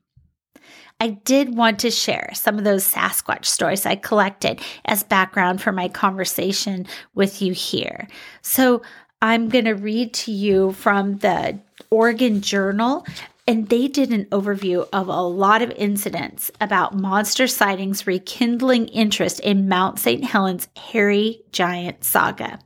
I 0.98 1.11
did 1.11 1.54
want 1.54 1.78
to 1.80 1.90
share 1.90 2.30
some 2.32 2.59
of 2.59 2.64
those 2.64 2.90
Sasquatch 2.90 3.44
stories 3.44 3.85
I 3.85 3.96
collected 3.96 4.61
as 4.87 5.02
background 5.02 5.61
for 5.61 5.72
my 5.72 5.88
conversation 5.88 6.87
with 7.14 7.42
you 7.42 7.52
here. 7.52 8.09
So 8.40 8.82
I'm 9.20 9.48
going 9.48 9.66
to 9.66 9.74
read 9.74 10.14
to 10.14 10.32
you 10.32 10.72
from 10.72 11.18
the 11.18 11.59
Oregon 11.90 12.40
Journal 12.40 13.06
and 13.46 13.68
they 13.68 13.87
did 13.87 14.11
an 14.11 14.24
overview 14.26 14.88
of 14.92 15.09
a 15.09 15.22
lot 15.22 15.62
of 15.62 15.70
incidents 15.72 16.50
about 16.61 16.96
monster 16.96 17.46
sightings 17.46 18.06
rekindling 18.06 18.88
interest 18.88 19.38
in 19.40 19.68
Mount 19.68 19.98
St. 20.00 20.24
Helens 20.24 20.66
hairy 20.76 21.42
giant 21.52 22.02
saga. 22.02 22.59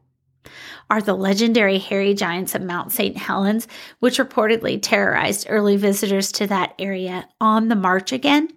Are 0.91 1.01
the 1.01 1.15
legendary 1.15 1.79
hairy 1.79 2.15
giants 2.15 2.57
of 2.57 2.63
Mount 2.63 2.91
St. 2.91 3.17
Helens, 3.17 3.69
which 4.01 4.19
reportedly 4.19 4.77
terrorized 4.83 5.47
early 5.49 5.77
visitors 5.77 6.33
to 6.33 6.49
that 6.49 6.75
area, 6.81 7.29
on 7.41 7.69
the 7.69 7.77
march 7.77 8.11
again? 8.11 8.49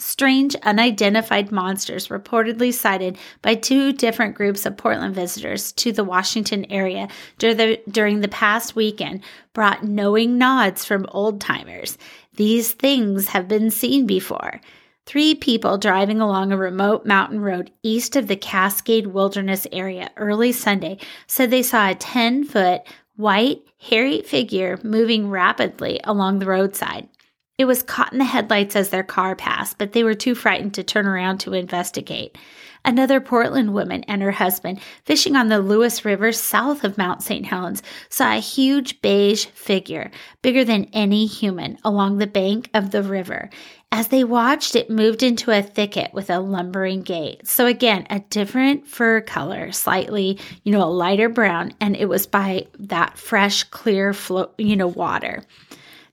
Strange, 0.00 0.56
unidentified 0.56 1.52
monsters 1.52 2.08
reportedly 2.08 2.74
sighted 2.74 3.16
by 3.42 3.54
two 3.54 3.92
different 3.92 4.34
groups 4.34 4.66
of 4.66 4.76
Portland 4.76 5.14
visitors 5.14 5.70
to 5.72 5.92
the 5.92 6.04
Washington 6.04 6.64
area 6.70 7.08
during 7.38 8.20
the 8.20 8.28
past 8.28 8.74
weekend 8.74 9.22
brought 9.52 9.84
knowing 9.84 10.36
nods 10.36 10.84
from 10.84 11.06
old 11.10 11.40
timers. 11.40 11.96
These 12.34 12.72
things 12.72 13.28
have 13.28 13.46
been 13.46 13.70
seen 13.70 14.04
before. 14.06 14.60
Three 15.08 15.34
people 15.34 15.78
driving 15.78 16.20
along 16.20 16.52
a 16.52 16.58
remote 16.58 17.06
mountain 17.06 17.40
road 17.40 17.70
east 17.82 18.14
of 18.14 18.26
the 18.26 18.36
Cascade 18.36 19.06
Wilderness 19.06 19.66
area 19.72 20.10
early 20.18 20.52
Sunday 20.52 20.98
said 21.26 21.50
they 21.50 21.62
saw 21.62 21.88
a 21.88 21.94
10 21.94 22.44
foot, 22.44 22.82
white, 23.16 23.62
hairy 23.78 24.20
figure 24.20 24.78
moving 24.82 25.30
rapidly 25.30 25.98
along 26.04 26.40
the 26.40 26.46
roadside. 26.46 27.08
It 27.56 27.64
was 27.64 27.82
caught 27.82 28.12
in 28.12 28.18
the 28.18 28.24
headlights 28.26 28.76
as 28.76 28.90
their 28.90 29.02
car 29.02 29.34
passed, 29.34 29.78
but 29.78 29.92
they 29.92 30.04
were 30.04 30.12
too 30.12 30.34
frightened 30.34 30.74
to 30.74 30.84
turn 30.84 31.06
around 31.06 31.38
to 31.38 31.54
investigate. 31.54 32.36
Another 32.84 33.20
Portland 33.20 33.74
woman 33.74 34.04
and 34.04 34.22
her 34.22 34.30
husband, 34.30 34.80
fishing 35.04 35.36
on 35.36 35.48
the 35.48 35.58
Lewis 35.58 36.04
River 36.04 36.32
south 36.32 36.84
of 36.84 36.96
Mount 36.96 37.22
St. 37.22 37.46
Helens, 37.46 37.82
saw 38.08 38.36
a 38.36 38.40
huge 38.40 39.02
beige 39.02 39.46
figure, 39.46 40.10
bigger 40.42 40.64
than 40.64 40.88
any 40.92 41.26
human, 41.26 41.78
along 41.82 42.18
the 42.18 42.26
bank 42.26 42.70
of 42.74 42.92
the 42.92 43.02
river. 43.02 43.50
As 43.90 44.08
they 44.08 44.22
watched, 44.22 44.76
it 44.76 44.90
moved 44.90 45.22
into 45.22 45.50
a 45.50 45.62
thicket 45.62 46.12
with 46.12 46.28
a 46.28 46.40
lumbering 46.40 47.02
gait. 47.02 47.46
So 47.46 47.66
again, 47.66 48.06
a 48.10 48.20
different 48.20 48.86
fur 48.86 49.22
color, 49.22 49.72
slightly, 49.72 50.38
you 50.62 50.72
know, 50.72 50.82
a 50.82 50.90
lighter 50.90 51.30
brown, 51.30 51.72
and 51.80 51.96
it 51.96 52.06
was 52.06 52.26
by 52.26 52.66
that 52.78 53.16
fresh, 53.16 53.64
clear, 53.64 54.12
flow, 54.12 54.50
you 54.58 54.76
know, 54.76 54.88
water. 54.88 55.42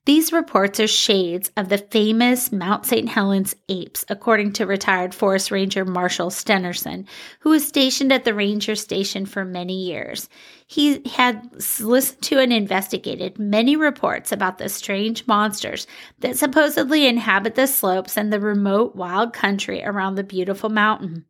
These 0.06 0.32
reports 0.32 0.80
are 0.80 0.86
shades 0.86 1.52
of 1.58 1.70
the 1.70 1.80
famous 1.80 2.52
Mount 2.52 2.86
St. 2.86 3.10
Helens 3.10 3.56
apes, 3.70 4.06
according 4.08 4.54
to 4.54 4.68
retired 4.68 5.16
Forest 5.16 5.50
Ranger 5.50 5.84
Marshall 5.84 6.30
Stenerson, 6.30 7.08
who 7.40 7.50
was 7.50 7.68
stationed 7.68 8.12
at 8.12 8.24
the 8.24 8.36
ranger 8.36 8.76
station 8.76 9.26
for 9.26 9.44
many 9.44 9.84
years. 9.86 10.30
He 10.68 11.02
had 11.08 11.50
listened 11.80 12.22
to 12.22 12.40
and 12.40 12.54
investigated 12.54 13.40
many 13.40 13.76
reports 13.76 14.32
about 14.32 14.60
the 14.60 14.70
strange 14.70 15.26
monsters 15.26 15.88
that 16.20 16.38
supposedly 16.38 17.08
inhabit 17.08 17.56
the 17.56 17.66
slopes 17.66 18.16
and 18.16 18.32
the 18.32 18.40
remote 18.40 18.96
wild 18.96 19.34
country 19.34 19.84
around 19.84 20.16
the 20.16 20.24
beautiful 20.24 20.70
mountain. 20.70 21.26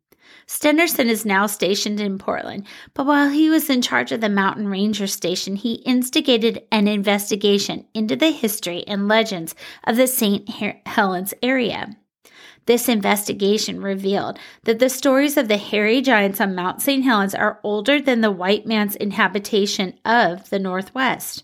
Stenerson 0.48 1.08
is 1.08 1.26
now 1.26 1.48
stationed 1.48 2.00
in 2.00 2.18
Portland, 2.18 2.66
but 2.94 3.06
while 3.06 3.30
he 3.30 3.50
was 3.50 3.70
in 3.70 3.82
charge 3.82 4.12
of 4.12 4.22
the 4.22 4.30
Mountain 4.30 4.68
Ranger 4.68 5.08
Station, 5.08 5.56
he 5.56 5.76
instigated 5.86 6.64
an 6.72 6.88
investigation 6.88 7.86
into 7.94 8.16
the 8.16 8.32
history 8.32 8.84
and 8.88 9.08
legends 9.08 9.56
of 9.86 9.98
the 9.98 10.08
St. 10.08 10.50
Helens 10.86 11.34
area. 11.42 11.96
This 12.66 12.90
investigation 12.90 13.82
revealed 13.82 14.40
that 14.64 14.80
the 14.80 14.90
stories 14.90 15.38
of 15.38 15.48
the 15.48 15.58
hairy 15.58 16.02
giants 16.02 16.42
on 16.42 16.56
Mount 16.56 16.82
St. 16.82 17.04
Helens 17.04 17.36
are 17.36 17.60
older 17.64 18.02
than 18.02 18.22
the 18.22 18.32
white 18.32 18.66
man's 18.66 18.96
inhabitation 18.96 19.94
of 20.04 20.50
the 20.50 20.60
Northwest. 20.60 21.44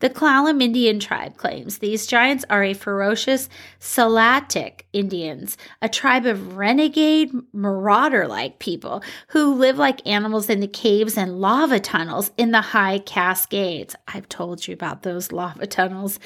The 0.00 0.10
Klallam 0.10 0.62
Indian 0.62 1.00
tribe 1.00 1.38
claims 1.38 1.78
these 1.78 2.06
giants 2.06 2.44
are 2.50 2.62
a 2.62 2.74
ferocious 2.74 3.48
Salatic 3.78 4.86
Indians, 4.92 5.56
a 5.80 5.88
tribe 5.88 6.26
of 6.26 6.58
renegade, 6.58 7.32
marauder 7.54 8.28
like 8.28 8.58
people 8.58 9.02
who 9.28 9.54
live 9.54 9.78
like 9.78 10.06
animals 10.06 10.50
in 10.50 10.60
the 10.60 10.68
caves 10.68 11.16
and 11.16 11.40
lava 11.40 11.80
tunnels 11.80 12.30
in 12.36 12.50
the 12.50 12.60
high 12.60 12.98
Cascades. 12.98 13.96
I've 14.06 14.28
told 14.28 14.68
you 14.68 14.74
about 14.74 15.02
those 15.02 15.32
lava 15.32 15.66
tunnels. 15.66 16.20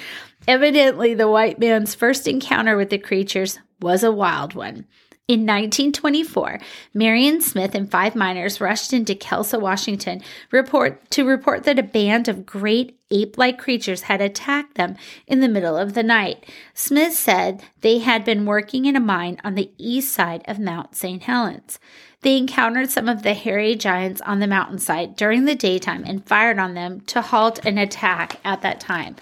Evidently, 0.49 1.15
the 1.15 1.31
white 1.31 1.61
man's 1.61 1.95
first 1.95 2.27
encounter 2.27 2.77
with 2.77 2.91
the 2.91 2.99
creatures 2.99 3.61
was 3.81 4.03
a 4.03 4.11
wild 4.11 4.55
one. 4.55 4.85
In 5.31 5.43
1924, 5.43 6.59
Marion 6.93 7.41
Smith 7.41 7.77
and 7.77 7.89
five 7.89 8.17
miners 8.17 8.61
rushed 8.61 8.93
into 8.93 9.15
Kelso, 9.15 9.61
Washington, 9.61 10.23
report 10.51 11.09
to 11.13 11.25
report 11.25 11.63
that 11.63 11.79
a 11.79 11.85
band 11.85 12.27
of 12.27 12.45
great 12.45 12.99
ape-like 13.13 13.57
creatures 13.57 14.03
had 14.03 14.21
attacked 14.21 14.75
them 14.75 14.97
in 15.29 15.39
the 15.39 15.49
middle 15.49 15.77
of 15.77 15.95
the 15.95 16.03
night. 16.03 16.45
Smith 16.75 17.13
said 17.13 17.63
they 17.81 17.99
had 18.01 18.25
been 18.25 18.45
working 18.45 18.87
in 18.87 18.97
a 18.97 19.01
mine 19.01 19.39
on 19.45 19.55
the 19.55 19.71
east 19.79 20.13
side 20.13 20.43
of 20.49 20.59
Mount 20.59 20.97
St. 20.97 21.23
Helens. 21.23 21.79
They 22.23 22.37
encountered 22.37 22.91
some 22.91 23.09
of 23.09 23.23
the 23.23 23.35
hairy 23.35 23.77
giants 23.77 24.21
on 24.23 24.41
the 24.41 24.49
mountainside 24.49 25.15
during 25.15 25.45
the 25.45 25.55
daytime 25.55 26.03
and 26.05 26.27
fired 26.27 26.59
on 26.59 26.75
them 26.75 27.03
to 27.03 27.21
halt 27.21 27.65
an 27.65 27.79
attack 27.79 28.41
at 28.45 28.63
that 28.63 28.81
time. 28.81 29.15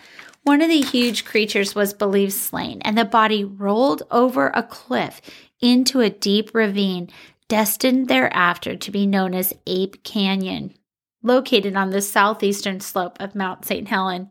One 0.43 0.63
of 0.63 0.71
the 0.71 0.81
huge 0.81 1.27
creatures 1.27 1.75
was 1.75 1.93
believed 1.93 2.33
slain, 2.33 2.81
and 2.81 2.97
the 2.97 3.05
body 3.05 3.45
rolled 3.45 4.05
over 4.11 4.51
a 4.55 4.63
cliff 4.63 5.21
into 5.61 6.01
a 6.01 6.11
deep 6.11 6.55
ravine 6.55 7.09
destined 7.49 8.09
thereafter 8.09 8.77
to 8.77 8.91
be 8.91 9.07
known 9.07 9.35
as 9.35 9.55
Ape 9.67 10.03
Canyon, 10.05 10.75
located 11.23 11.77
on 11.77 11.91
the 11.91 12.03
southeastern 12.03 12.81
slope 12.81 13.17
of 13.21 13.35
Mount 13.35 13.65
St. 13.65 13.89
Helen. 13.89 14.31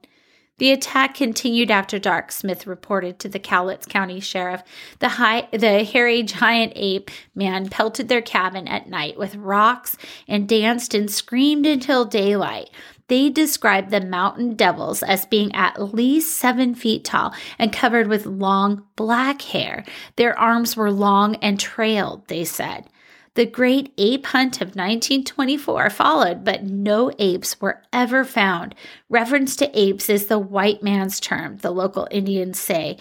The 0.60 0.72
attack 0.72 1.14
continued 1.14 1.70
after 1.70 2.00
dark, 2.00 2.32
Smith 2.32 2.66
reported 2.66 3.20
to 3.20 3.30
the 3.30 3.40
Cowlitz 3.40 3.88
County 3.88 4.20
Sheriff. 4.20 4.64
The, 4.98 5.10
high, 5.10 5.48
the 5.52 5.84
hairy 5.84 6.24
giant 6.24 6.74
ape 6.76 7.12
man 7.36 7.70
pelted 7.70 8.10
their 8.10 8.24
cabin 8.24 8.68
at 8.68 8.90
night 8.90 9.20
with 9.20 9.36
rocks 9.36 9.96
and 10.28 10.50
danced 10.50 10.96
and 10.96 11.12
screamed 11.12 11.68
until 11.68 12.06
daylight. 12.06 12.72
They 13.08 13.30
described 13.30 13.90
the 13.90 14.02
mountain 14.02 14.56
devils 14.56 15.02
as 15.02 15.26
being 15.26 15.54
at 15.56 15.94
least 15.94 16.38
seven 16.38 16.76
feet 16.76 17.06
tall 17.06 17.34
and 17.58 17.72
covered 17.72 18.08
with 18.08 18.26
long 18.26 18.84
black 18.96 19.42
hair. 19.42 19.86
Their 20.18 20.38
arms 20.38 20.76
were 20.76 20.92
long 20.92 21.36
and 21.36 21.60
trailed, 21.60 22.28
they 22.28 22.44
said. 22.44 22.90
The 23.36 23.46
great 23.46 23.94
ape 24.00 24.26
hunt 24.26 24.62
of 24.62 24.70
1924 24.70 25.92
followed, 25.92 26.44
but 26.44 26.64
no 26.64 27.12
apes 27.20 27.62
were 27.62 27.84
ever 27.94 28.26
found. 28.26 28.74
Reference 29.10 29.56
to 29.58 29.80
apes 29.80 30.10
is 30.10 30.26
the 30.26 30.40
white 30.40 30.82
man's 30.82 31.20
term, 31.20 31.58
the 31.58 31.70
local 31.70 32.08
Indians 32.10 32.60
say. 32.60 32.98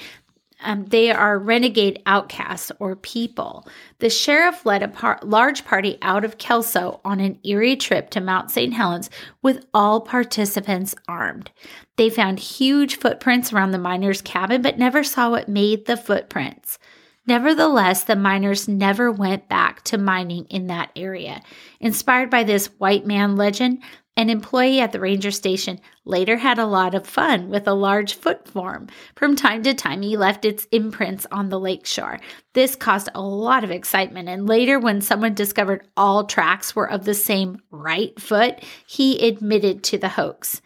Um, 0.62 0.86
they 0.86 1.10
are 1.10 1.38
renegade 1.38 2.02
outcasts 2.06 2.72
or 2.78 2.96
people. 2.96 3.68
The 3.98 4.08
sheriff 4.08 4.64
led 4.64 4.82
a 4.82 4.88
par- 4.88 5.20
large 5.22 5.64
party 5.64 5.98
out 6.00 6.24
of 6.24 6.38
Kelso 6.38 7.00
on 7.04 7.20
an 7.20 7.38
eerie 7.44 7.76
trip 7.76 8.10
to 8.10 8.20
Mount 8.20 8.50
St. 8.50 8.72
Helens 8.72 9.10
with 9.42 9.66
all 9.74 10.00
participants 10.00 10.94
armed. 11.06 11.50
They 11.96 12.08
found 12.08 12.38
huge 12.38 12.96
footprints 12.96 13.52
around 13.52 13.72
the 13.72 13.78
miners' 13.78 14.22
cabin, 14.22 14.62
but 14.62 14.78
never 14.78 15.04
saw 15.04 15.30
what 15.30 15.48
made 15.48 15.86
the 15.86 15.96
footprints. 15.96 16.78
Nevertheless, 17.26 18.04
the 18.04 18.16
miners 18.16 18.68
never 18.68 19.10
went 19.10 19.48
back 19.48 19.82
to 19.84 19.98
mining 19.98 20.46
in 20.46 20.68
that 20.68 20.90
area. 20.94 21.42
Inspired 21.80 22.30
by 22.30 22.44
this 22.44 22.66
white 22.78 23.04
man 23.04 23.36
legend, 23.36 23.82
an 24.18 24.30
employee 24.30 24.80
at 24.80 24.92
the 24.92 25.00
ranger 25.00 25.30
station 25.30 25.78
later 26.06 26.38
had 26.38 26.58
a 26.58 26.64
lot 26.64 26.94
of 26.94 27.06
fun 27.06 27.50
with 27.50 27.68
a 27.68 27.74
large 27.74 28.14
foot 28.14 28.48
form. 28.48 28.86
From 29.14 29.36
time 29.36 29.62
to 29.64 29.74
time, 29.74 30.00
he 30.00 30.16
left 30.16 30.46
its 30.46 30.66
imprints 30.72 31.26
on 31.30 31.50
the 31.50 31.60
lakeshore. 31.60 32.20
This 32.54 32.76
caused 32.76 33.10
a 33.14 33.20
lot 33.20 33.62
of 33.62 33.70
excitement, 33.70 34.30
and 34.30 34.48
later, 34.48 34.78
when 34.78 35.02
someone 35.02 35.34
discovered 35.34 35.86
all 35.98 36.24
tracks 36.24 36.74
were 36.74 36.88
of 36.88 37.04
the 37.04 37.12
same 37.12 37.60
right 37.70 38.18
foot, 38.18 38.64
he 38.86 39.28
admitted 39.28 39.82
to 39.84 39.98
the 39.98 40.08
hoax. 40.08 40.62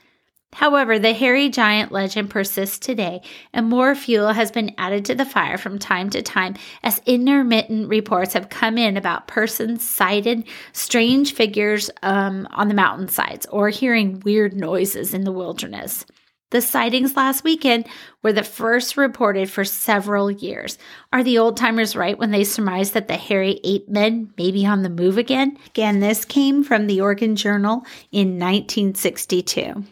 However, 0.52 0.98
the 0.98 1.12
hairy 1.12 1.48
giant 1.48 1.92
legend 1.92 2.28
persists 2.28 2.78
today, 2.78 3.22
and 3.52 3.68
more 3.68 3.94
fuel 3.94 4.32
has 4.32 4.50
been 4.50 4.74
added 4.78 5.04
to 5.06 5.14
the 5.14 5.24
fire 5.24 5.56
from 5.56 5.78
time 5.78 6.10
to 6.10 6.22
time 6.22 6.56
as 6.82 7.00
intermittent 7.06 7.88
reports 7.88 8.32
have 8.34 8.48
come 8.48 8.76
in 8.76 8.96
about 8.96 9.28
persons 9.28 9.88
sighted 9.88 10.44
strange 10.72 11.34
figures 11.34 11.88
um, 12.02 12.48
on 12.50 12.68
the 12.68 12.74
mountainsides 12.74 13.46
or 13.46 13.68
hearing 13.68 14.20
weird 14.24 14.54
noises 14.54 15.14
in 15.14 15.24
the 15.24 15.32
wilderness. 15.32 16.04
The 16.50 16.60
sightings 16.60 17.16
last 17.16 17.44
weekend 17.44 17.86
were 18.24 18.32
the 18.32 18.42
first 18.42 18.96
reported 18.96 19.48
for 19.48 19.64
several 19.64 20.32
years. 20.32 20.78
Are 21.12 21.22
the 21.22 21.38
old 21.38 21.56
timers 21.56 21.94
right 21.94 22.18
when 22.18 22.32
they 22.32 22.42
surmise 22.42 22.90
that 22.90 23.06
the 23.06 23.16
hairy 23.16 23.60
ape 23.62 23.88
men 23.88 24.34
may 24.36 24.50
be 24.50 24.66
on 24.66 24.82
the 24.82 24.90
move 24.90 25.16
again? 25.16 25.56
Again, 25.66 26.00
this 26.00 26.24
came 26.24 26.64
from 26.64 26.88
the 26.88 27.00
Oregon 27.00 27.36
Journal 27.36 27.86
in 28.10 28.40
1962. 28.40 29.84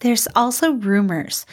There's 0.00 0.28
also 0.36 0.72
rumors, 0.72 1.44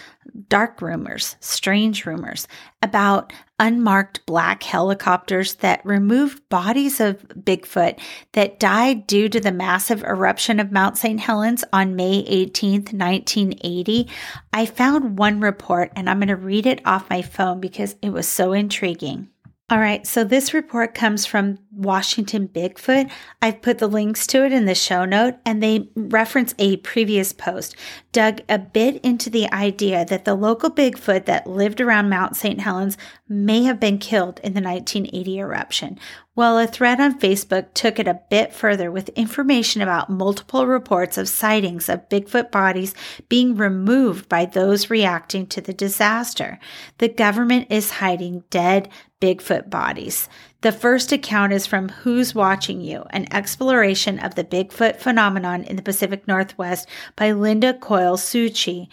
dark 0.49 0.81
rumors, 0.81 1.36
strange 1.39 2.05
rumors 2.05 2.47
about 2.81 3.34
unmarked 3.60 4.25
black 4.25 4.62
helicopters 4.63 5.55
that 5.55 5.86
removed 5.86 6.47
bodies 6.49 6.99
of 6.99 7.27
Bigfoot 7.29 7.99
that 8.34 8.60
died 8.60 9.08
due 9.08 9.29
to 9.29 9.39
the 9.39 9.51
massive 9.51 10.03
eruption 10.03 10.60
of 10.60 10.71
Mount 10.71 10.97
St. 10.97 11.19
Helens 11.19 11.63
on 11.73 11.95
May 11.95 12.23
18th, 12.23 12.93
1980. 12.93 14.10
I 14.53 14.65
found 14.65 15.17
one 15.17 15.39
report 15.39 15.91
and 15.95 16.10
I'm 16.10 16.19
going 16.19 16.27
to 16.27 16.36
read 16.36 16.65
it 16.65 16.81
off 16.86 17.10
my 17.10 17.21
phone 17.21 17.60
because 17.60 17.95
it 18.01 18.10
was 18.10 18.27
so 18.27 18.53
intriguing. 18.53 19.29
All 19.67 19.79
right, 19.79 20.05
so 20.05 20.23
this 20.23 20.53
report 20.53 20.93
comes 20.93 21.25
from 21.25 21.58
Washington 21.71 22.47
Bigfoot. 22.47 23.10
I've 23.41 23.63
put 23.63 23.79
the 23.79 23.88
links 23.88 24.27
to 24.27 24.45
it 24.45 24.53
in 24.53 24.65
the 24.65 24.75
show 24.75 25.05
note, 25.05 25.38
and 25.43 25.62
they 25.63 25.89
reference 25.95 26.53
a 26.60 26.77
previous 26.77 27.34
post, 27.34 27.75
dug 28.15 28.39
a 28.47 28.58
bit 28.58 28.95
into 29.04 29.30
the 29.30 29.51
idea 29.51 30.06
that 30.06 30.23
the 30.23 30.36
local 30.36 30.71
Bigfoot 30.71 31.25
that 31.25 31.47
lived 31.47 31.82
around 31.82 32.08
Mount 32.08 32.38
St. 32.38 32.62
Helens 32.62 32.97
may 33.28 33.63
have 33.63 33.78
been 33.78 33.97
killed 33.97 34.39
in 34.41 34.54
the 34.54 34.62
1980 34.62 35.39
eruption. 35.39 35.99
Well, 36.34 36.58
a 36.58 36.65
thread 36.65 37.01
on 37.01 37.19
Facebook 37.19 37.73
took 37.73 37.99
it 37.99 38.08
a 38.08 38.21
bit 38.30 38.54
further 38.54 38.89
with 38.89 39.10
information 39.10 39.82
about 39.82 40.10
multiple 40.10 40.65
reports 40.65 41.17
of 41.17 41.28
sightings 41.28 41.89
of 41.89 42.08
Bigfoot 42.08 42.51
bodies 42.51 42.95
being 43.28 43.58
removed 43.58 44.30
by 44.30 44.45
those 44.45 44.89
reacting 44.89 45.45
to 45.47 45.60
the 45.60 45.73
disaster. 45.73 46.58
The 46.99 47.10
government 47.10 47.67
is 47.69 47.91
hiding 47.91 48.45
dead 48.49 48.88
Bigfoot 49.19 49.69
bodies. 49.69 50.30
The 50.65 50.71
first 50.71 51.12
account 51.12 51.54
is 51.54 51.67
from 51.67 51.89
Who's 51.89 52.34
Watching 52.34 52.82
You, 52.82 53.06
an 53.12 53.32
exploration 53.32 54.17
of 54.17 54.34
the 54.34 54.43
Bigfoot 54.43 54.97
phenomenon 54.97 55.63
in 55.63 55.75
the 55.75 55.84
Pacific 55.84 56.28
Northwest 56.28 56.89
by 57.15 57.34
Linda 57.34 57.75
Coil 57.75 58.17
Suchy. 58.17 58.88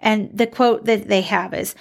And 0.00 0.30
the 0.32 0.46
quote 0.46 0.84
that 0.84 1.08
they 1.08 1.22
have 1.22 1.52
is 1.52 1.74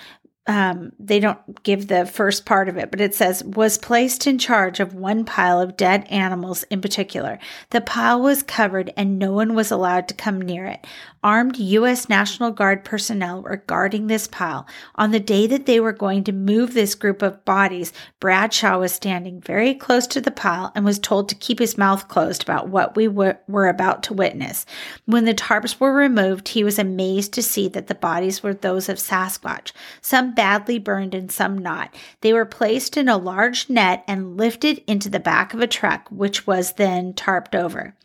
um, 0.48 0.92
they 1.00 1.20
don't 1.20 1.64
give 1.64 1.88
the 1.88 2.06
first 2.06 2.46
part 2.46 2.70
of 2.70 2.78
it, 2.78 2.92
but 2.92 3.02
it 3.02 3.16
says 3.16 3.44
was 3.44 3.80
placed 3.80 4.28
in 4.28 4.38
charge 4.38 4.80
of 4.80 4.94
one 4.94 5.26
pile 5.26 5.60
of 5.60 5.76
dead 5.76 6.06
animals 6.10 6.64
in 6.64 6.82
particular. 6.82 7.40
The 7.72 7.82
pile 7.82 8.22
was 8.22 8.44
covered 8.44 8.94
and 8.96 9.18
no 9.18 9.32
one 9.32 9.56
was 9.56 9.72
allowed 9.72 10.08
to 10.10 10.14
come 10.14 10.40
near 10.40 10.66
it. 10.66 10.86
Armed 11.24 11.58
U.S. 11.58 12.08
National 12.08 12.52
Guard 12.52 12.86
personnel 12.86 13.42
were 13.42 13.64
guarding 13.66 14.06
this 14.06 14.28
pile. 14.28 14.68
On 14.94 15.10
the 15.10 15.20
day 15.20 15.48
that 15.48 15.66
they 15.66 15.80
were 15.80 15.92
going 15.92 16.24
to 16.26 16.32
move 16.32 16.76
this 16.76 16.94
group 16.94 17.24
of 17.24 17.44
bodies, 17.46 17.92
Bradshaw 18.20 18.78
was 18.78 18.92
standing 18.92 19.42
very 19.42 19.74
close 19.74 20.06
to 20.06 20.22
the 20.22 20.30
pile 20.30 20.72
and 20.76 20.86
was 20.86 21.00
told 21.00 21.28
to 21.30 21.36
keep 21.36 21.58
his 21.58 21.80
mouth 21.80 22.08
closed 22.10 22.44
about 22.44 22.70
what 22.70 22.96
we 22.96 23.08
were, 23.08 23.40
were 23.48 23.68
about 23.68 24.04
to 24.04 24.14
witness. 24.14 24.68
When 25.06 25.26
the 25.26 25.34
tarps 25.34 25.80
were 25.80 25.92
removed, 25.92 26.50
he 26.50 26.64
was 26.64 26.78
amazed 26.78 27.34
to 27.34 27.42
see 27.42 27.68
that 27.70 27.88
the 27.88 27.96
bodies 27.96 28.44
were 28.44 28.54
those 28.54 28.88
of 28.88 28.98
Sasquatch. 28.98 29.72
Some 30.02 30.35
badly 30.36 30.80
burned 30.80 31.16
and 31.16 31.32
some 31.32 31.58
not. 31.58 31.94
They 32.22 32.34
were 32.34 32.46
placed 32.46 32.98
in 32.98 33.08
a 33.08 33.18
large 33.18 33.70
net 33.70 34.04
and 34.08 34.38
lifted 34.38 34.84
into 34.88 35.10
the 35.10 35.20
back 35.20 35.54
of 35.54 35.62
a 35.62 35.68
truck, 35.68 36.08
which 36.10 36.46
was 36.46 36.74
then 36.74 37.14
tarped 37.14 37.56
over. 37.56 37.96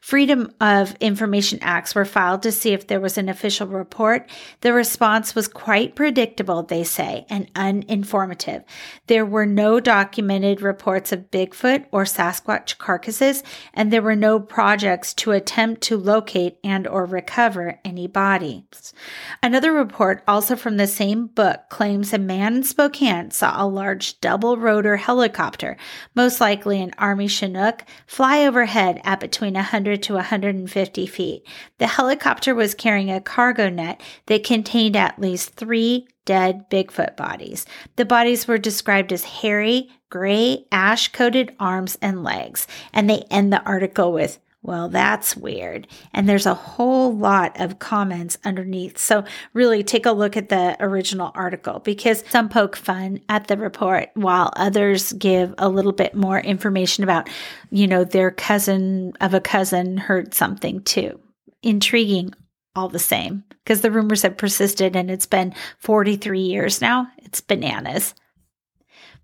Freedom 0.00 0.52
of 0.60 0.94
Information 1.00 1.58
Acts 1.62 1.94
were 1.94 2.04
filed 2.04 2.42
to 2.42 2.52
see 2.52 2.72
if 2.72 2.86
there 2.86 3.00
was 3.00 3.18
an 3.18 3.28
official 3.28 3.66
report. 3.66 4.28
The 4.62 4.72
response 4.72 5.34
was 5.34 5.48
quite 5.48 5.94
predictable, 5.94 6.62
they 6.62 6.84
say, 6.84 7.26
and 7.28 7.52
uninformative. 7.54 8.64
There 9.06 9.26
were 9.26 9.46
no 9.46 9.80
documented 9.80 10.62
reports 10.62 11.12
of 11.12 11.30
Bigfoot 11.30 11.86
or 11.92 12.04
Sasquatch 12.04 12.78
carcasses, 12.78 13.42
and 13.74 13.92
there 13.92 14.02
were 14.02 14.16
no 14.16 14.40
projects 14.40 15.12
to 15.14 15.32
attempt 15.32 15.82
to 15.82 15.96
locate 15.96 16.58
and 16.64 16.86
or 16.86 17.04
recover 17.04 17.80
any 17.84 18.06
bodies. 18.06 18.94
Another 19.42 19.72
report, 19.72 20.22
also 20.26 20.56
from 20.56 20.76
the 20.76 20.86
same 20.86 21.26
book, 21.26 21.68
claims 21.68 22.12
a 22.12 22.18
man 22.18 22.56
in 22.56 22.62
Spokane 22.62 23.30
saw 23.30 23.62
a 23.62 23.66
large 23.66 24.20
double 24.20 24.56
rotor 24.56 24.96
helicopter, 24.96 25.76
most 26.14 26.40
likely 26.40 26.80
an 26.80 26.92
Army 26.98 27.28
Chinook, 27.28 27.84
fly 28.06 28.46
overhead 28.46 29.00
at 29.04 29.20
between 29.20 29.56
100 29.58 30.02
to 30.04 30.14
150 30.14 31.06
feet. 31.06 31.46
The 31.78 31.86
helicopter 31.86 32.54
was 32.54 32.74
carrying 32.74 33.10
a 33.10 33.20
cargo 33.20 33.68
net 33.68 34.00
that 34.26 34.44
contained 34.44 34.96
at 34.96 35.18
least 35.18 35.54
three 35.54 36.08
dead 36.24 36.68
Bigfoot 36.70 37.16
bodies. 37.16 37.64
The 37.96 38.04
bodies 38.04 38.46
were 38.46 38.58
described 38.58 39.12
as 39.12 39.24
hairy, 39.24 39.90
gray, 40.10 40.66
ash 40.70 41.12
coated 41.12 41.54
arms 41.58 41.96
and 42.02 42.22
legs. 42.22 42.66
And 42.92 43.08
they 43.08 43.24
end 43.30 43.52
the 43.52 43.62
article 43.62 44.12
with, 44.12 44.38
well, 44.62 44.88
that's 44.88 45.36
weird. 45.36 45.86
And 46.12 46.28
there's 46.28 46.46
a 46.46 46.54
whole 46.54 47.16
lot 47.16 47.60
of 47.60 47.78
comments 47.78 48.38
underneath. 48.44 48.98
So, 48.98 49.24
really 49.54 49.84
take 49.84 50.04
a 50.04 50.12
look 50.12 50.36
at 50.36 50.48
the 50.48 50.76
original 50.80 51.30
article 51.34 51.78
because 51.78 52.24
some 52.28 52.48
poke 52.48 52.76
fun 52.76 53.20
at 53.28 53.46
the 53.46 53.56
report 53.56 54.10
while 54.14 54.52
others 54.56 55.12
give 55.12 55.54
a 55.58 55.68
little 55.68 55.92
bit 55.92 56.14
more 56.14 56.40
information 56.40 57.04
about, 57.04 57.28
you 57.70 57.86
know, 57.86 58.02
their 58.02 58.32
cousin 58.32 59.12
of 59.20 59.32
a 59.32 59.40
cousin 59.40 59.96
heard 59.96 60.34
something 60.34 60.82
too. 60.82 61.20
Intriguing 61.62 62.34
all 62.74 62.88
the 62.88 62.98
same 62.98 63.44
because 63.64 63.80
the 63.80 63.90
rumors 63.90 64.22
have 64.22 64.36
persisted 64.36 64.96
and 64.96 65.10
it's 65.10 65.26
been 65.26 65.54
43 65.78 66.40
years 66.40 66.80
now. 66.80 67.08
It's 67.18 67.40
bananas. 67.40 68.14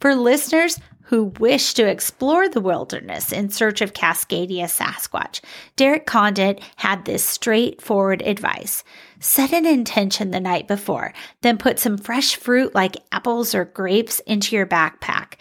For 0.00 0.14
listeners 0.14 0.78
who 1.04 1.24
wish 1.38 1.74
to 1.74 1.86
explore 1.86 2.48
the 2.48 2.60
wilderness 2.60 3.30
in 3.30 3.50
search 3.50 3.82
of 3.82 3.92
Cascadia 3.92 4.64
Sasquatch, 4.64 5.40
Derek 5.76 6.06
Condit 6.06 6.62
had 6.76 7.04
this 7.04 7.22
straightforward 7.22 8.22
advice. 8.22 8.84
Set 9.20 9.52
an 9.52 9.66
intention 9.66 10.30
the 10.30 10.40
night 10.40 10.66
before, 10.66 11.12
then 11.42 11.58
put 11.58 11.78
some 11.78 11.98
fresh 11.98 12.36
fruit 12.36 12.74
like 12.74 12.96
apples 13.12 13.54
or 13.54 13.66
grapes 13.66 14.20
into 14.20 14.56
your 14.56 14.66
backpack. 14.66 15.34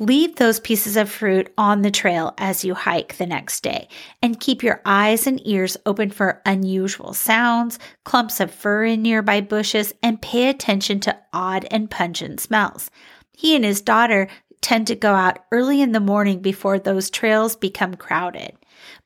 Leave 0.00 0.36
those 0.36 0.60
pieces 0.60 0.96
of 0.96 1.10
fruit 1.10 1.52
on 1.58 1.82
the 1.82 1.90
trail 1.90 2.32
as 2.38 2.64
you 2.64 2.74
hike 2.74 3.16
the 3.16 3.26
next 3.26 3.62
day 3.64 3.88
and 4.22 4.38
keep 4.38 4.62
your 4.62 4.80
eyes 4.84 5.26
and 5.26 5.44
ears 5.46 5.76
open 5.86 6.10
for 6.10 6.40
unusual 6.46 7.12
sounds, 7.12 7.80
clumps 8.04 8.38
of 8.38 8.52
fur 8.52 8.84
in 8.84 9.02
nearby 9.02 9.40
bushes, 9.40 9.92
and 10.00 10.22
pay 10.22 10.48
attention 10.48 11.00
to 11.00 11.18
odd 11.32 11.66
and 11.72 11.90
pungent 11.90 12.38
smells. 12.38 12.90
He 13.38 13.54
and 13.54 13.64
his 13.64 13.80
daughter 13.80 14.26
tend 14.60 14.88
to 14.88 14.96
go 14.96 15.14
out 15.14 15.38
early 15.52 15.80
in 15.80 15.92
the 15.92 16.00
morning 16.00 16.40
before 16.40 16.80
those 16.80 17.08
trails 17.08 17.54
become 17.54 17.94
crowded. 17.94 18.56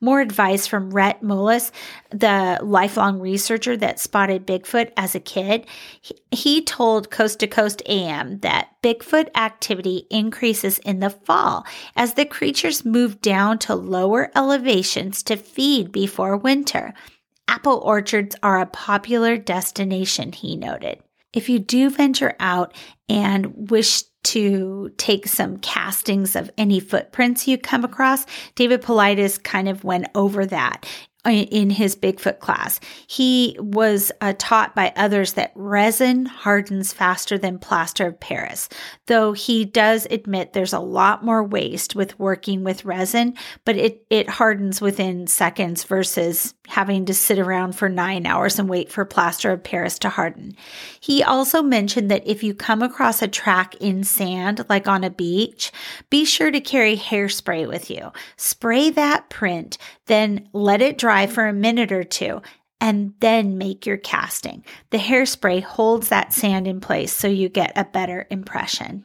More 0.01 0.23
advice 0.23 0.67
from 0.67 0.89
Rhett 0.89 1.21
Mullis, 1.21 1.71
the 2.09 2.59
lifelong 2.63 3.21
researcher 3.21 3.77
that 3.77 4.01
spotted 4.01 4.47
Bigfoot 4.47 4.91
as 4.97 5.15
a 5.15 5.21
kid. 5.21 5.67
He, 6.01 6.15
he 6.31 6.65
told 6.65 7.11
Coast 7.11 7.41
to 7.41 7.47
Coast 7.47 7.83
AM 7.85 8.39
that 8.39 8.71
Bigfoot 8.83 9.29
activity 9.35 10.07
increases 10.09 10.79
in 10.79 11.01
the 11.01 11.11
fall 11.11 11.67
as 11.95 12.15
the 12.15 12.25
creatures 12.25 12.87
move 12.87 13.21
down 13.21 13.59
to 13.59 13.75
lower 13.75 14.31
elevations 14.35 15.23
to 15.25 15.37
feed 15.37 15.93
before 15.93 16.39
winter. 16.39 16.95
Apple 17.49 17.83
orchards 17.85 18.35
are 18.43 18.63
a 18.63 18.67
popular 18.67 19.37
destination, 19.37 20.33
he 20.33 20.57
noted. 20.57 21.03
If 21.35 21.51
you 21.51 21.59
do 21.59 21.91
venture 21.91 22.35
out 22.41 22.75
and 23.11 23.71
wish 23.71 24.05
to 24.25 24.91
take 24.97 25.27
some 25.27 25.59
castings 25.59 26.37
of 26.37 26.51
any 26.57 26.81
footprints 26.81 27.49
you 27.49 27.59
come 27.59 27.85
across. 27.85 28.27
David 28.55 28.83
Paulides 28.83 29.43
kind 29.43 29.69
of 29.69 29.85
went 29.85 30.07
over 30.15 30.47
that 30.47 30.87
in 31.25 31.71
his 31.71 31.95
Bigfoot 31.95 32.41
class. 32.41 32.81
He 33.07 33.57
was 33.61 34.11
uh, 34.21 34.35
taught 34.39 34.75
by 34.75 34.93
others 34.97 35.35
that 35.35 35.53
resin 35.55 36.27
hardens 36.27 36.93
faster 36.93 37.39
than 37.39 37.61
plaster 37.61 38.09
of 38.09 38.19
Paris, 38.19 38.69
though 39.07 39.33
he 39.33 39.65
does 39.65 40.07
admit 40.11 40.53
there's 40.53 40.73
a 40.73 40.81
lot 40.81 41.25
more 41.25 41.45
waste 41.45 41.95
with 41.95 42.19
working 42.19 42.65
with 42.65 42.85
resin, 42.85 43.35
but 43.65 43.77
it, 43.77 44.05
it 44.11 44.29
hardens 44.29 44.81
within 44.81 45.29
seconds 45.29 45.85
versus 45.85 46.55
having 46.69 47.05
to 47.07 47.15
sit 47.15 47.39
around 47.39 47.73
for 47.73 47.89
nine 47.89 48.25
hours 48.25 48.59
and 48.59 48.69
wait 48.69 48.91
for 48.91 49.05
plaster 49.05 49.51
of 49.51 49.65
Paris 49.65 49.99
to 49.99 50.09
harden. 50.09 50.57
He 51.01 51.23
also 51.23 51.63
mentioned 51.63 52.11
that 52.11 52.27
if 52.27 52.43
you 52.43 52.55
come 52.55 52.83
across 52.83 53.21
a 53.21 53.29
track 53.29 53.75
in 53.77 54.05
sand, 54.05 54.65
like 54.69 54.87
on 54.87 55.05
a 55.05 55.11
beach, 55.11 55.73
be 56.09 56.25
sure 56.25 56.51
to 56.51 56.61
carry 56.61 56.97
hairspray 56.97 57.69
with 57.69 57.91
you. 57.91 58.13
Spray 58.37 58.91
that 58.91 59.29
print, 59.29 59.77
then 60.07 60.49
let 60.53 60.81
it 60.81 60.99
dry 60.99 61.27
for 61.27 61.47
a 61.47 61.53
minute 61.53 61.93
or 61.93 62.05
two 62.05 62.41
and 62.81 63.15
then 63.21 63.59
make 63.59 63.87
your 63.87 63.97
casting. 63.97 64.65
The 64.91 64.99
hairspray 64.99 65.63
holds 65.63 66.09
that 66.09 66.33
sand 66.33 66.67
in 66.67 66.81
place 66.81 67.13
so 67.13 67.29
you 67.29 67.49
get 67.49 67.73
a 67.77 67.85
better 67.85 68.27
impression. 68.29 69.05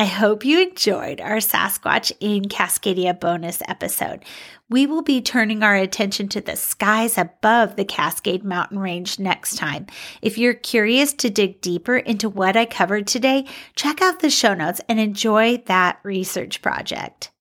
I 0.00 0.04
hope 0.04 0.44
you 0.44 0.60
enjoyed 0.60 1.20
our 1.20 1.38
Sasquatch 1.38 2.12
in 2.20 2.44
Cascadia 2.44 3.18
bonus 3.18 3.60
episode. 3.66 4.24
We 4.70 4.86
will 4.86 5.02
be 5.02 5.20
turning 5.20 5.64
our 5.64 5.74
attention 5.74 6.28
to 6.28 6.40
the 6.40 6.54
skies 6.54 7.18
above 7.18 7.74
the 7.74 7.84
Cascade 7.84 8.44
Mountain 8.44 8.78
Range 8.78 9.18
next 9.18 9.56
time. 9.56 9.88
If 10.22 10.38
you're 10.38 10.54
curious 10.54 11.12
to 11.14 11.30
dig 11.30 11.60
deeper 11.62 11.96
into 11.96 12.28
what 12.28 12.56
I 12.56 12.64
covered 12.64 13.08
today, 13.08 13.46
check 13.74 14.00
out 14.00 14.20
the 14.20 14.30
show 14.30 14.54
notes 14.54 14.80
and 14.88 15.00
enjoy 15.00 15.64
that 15.66 15.98
research 16.04 16.62
project. 16.62 17.32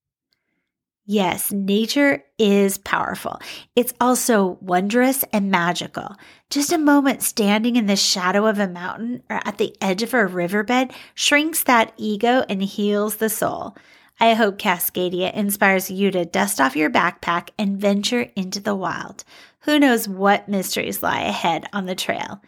Yes, 1.10 1.54
nature 1.54 2.22
is 2.38 2.78
powerful. 2.80 3.40
It's 3.78 3.94
also 4.02 4.58
wondrous 4.60 5.24
and 5.32 5.50
magical. 5.50 6.18
Just 6.50 6.74
a 6.74 6.78
moment 6.78 7.24
standing 7.24 7.78
in 7.78 7.86
the 7.86 7.96
shadow 7.96 8.46
of 8.46 8.60
a 8.60 8.68
mountain 8.68 9.24
or 9.30 9.40
at 9.46 9.58
the 9.58 9.74
edge 9.80 10.04
of 10.04 10.14
a 10.14 10.26
riverbed 10.26 10.92
shrinks 11.16 11.64
that 11.64 11.94
ego 11.96 12.44
and 12.50 12.62
heals 12.62 13.16
the 13.16 13.30
soul. 13.30 13.78
I 14.20 14.34
hope 14.34 14.58
Cascadia 14.58 15.34
inspires 15.34 15.90
you 15.90 16.12
to 16.12 16.26
dust 16.26 16.60
off 16.60 16.76
your 16.76 16.90
backpack 16.90 17.52
and 17.58 17.80
venture 17.80 18.30
into 18.36 18.60
the 18.60 18.76
wild. 18.76 19.24
Who 19.62 19.80
knows 19.80 20.10
what 20.10 20.50
mysteries 20.50 21.02
lie 21.02 21.22
ahead 21.22 21.70
on 21.72 21.86
the 21.86 21.96
trail? 21.96 22.42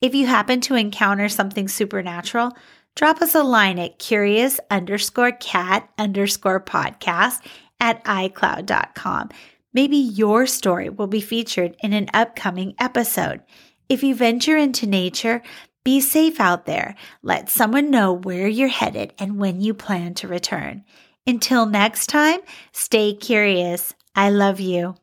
If 0.00 0.14
you 0.14 0.26
happen 0.26 0.62
to 0.62 0.76
encounter 0.76 1.28
something 1.28 1.68
supernatural, 1.68 2.56
drop 2.94 3.20
us 3.20 3.34
a 3.34 3.42
line 3.42 3.78
at 3.78 3.98
curious 3.98 4.60
underscore 4.70 5.32
cat 5.32 5.90
underscore 5.98 6.60
podcast 6.60 7.40
at 7.80 8.04
iCloud.com. 8.04 9.30
Maybe 9.72 9.96
your 9.96 10.46
story 10.46 10.88
will 10.88 11.06
be 11.06 11.20
featured 11.20 11.76
in 11.80 11.92
an 11.92 12.08
upcoming 12.14 12.74
episode. 12.80 13.42
If 13.88 14.02
you 14.02 14.14
venture 14.14 14.56
into 14.56 14.86
nature, 14.86 15.42
be 15.84 16.00
safe 16.00 16.40
out 16.40 16.66
there. 16.66 16.94
Let 17.22 17.48
someone 17.48 17.90
know 17.90 18.12
where 18.12 18.48
you're 18.48 18.68
headed 18.68 19.14
and 19.18 19.38
when 19.38 19.60
you 19.60 19.74
plan 19.74 20.14
to 20.14 20.28
return. 20.28 20.84
Until 21.26 21.66
next 21.66 22.08
time, 22.08 22.40
stay 22.72 23.14
curious. 23.14 23.94
I 24.14 24.30
love 24.30 24.60
you. 24.60 24.96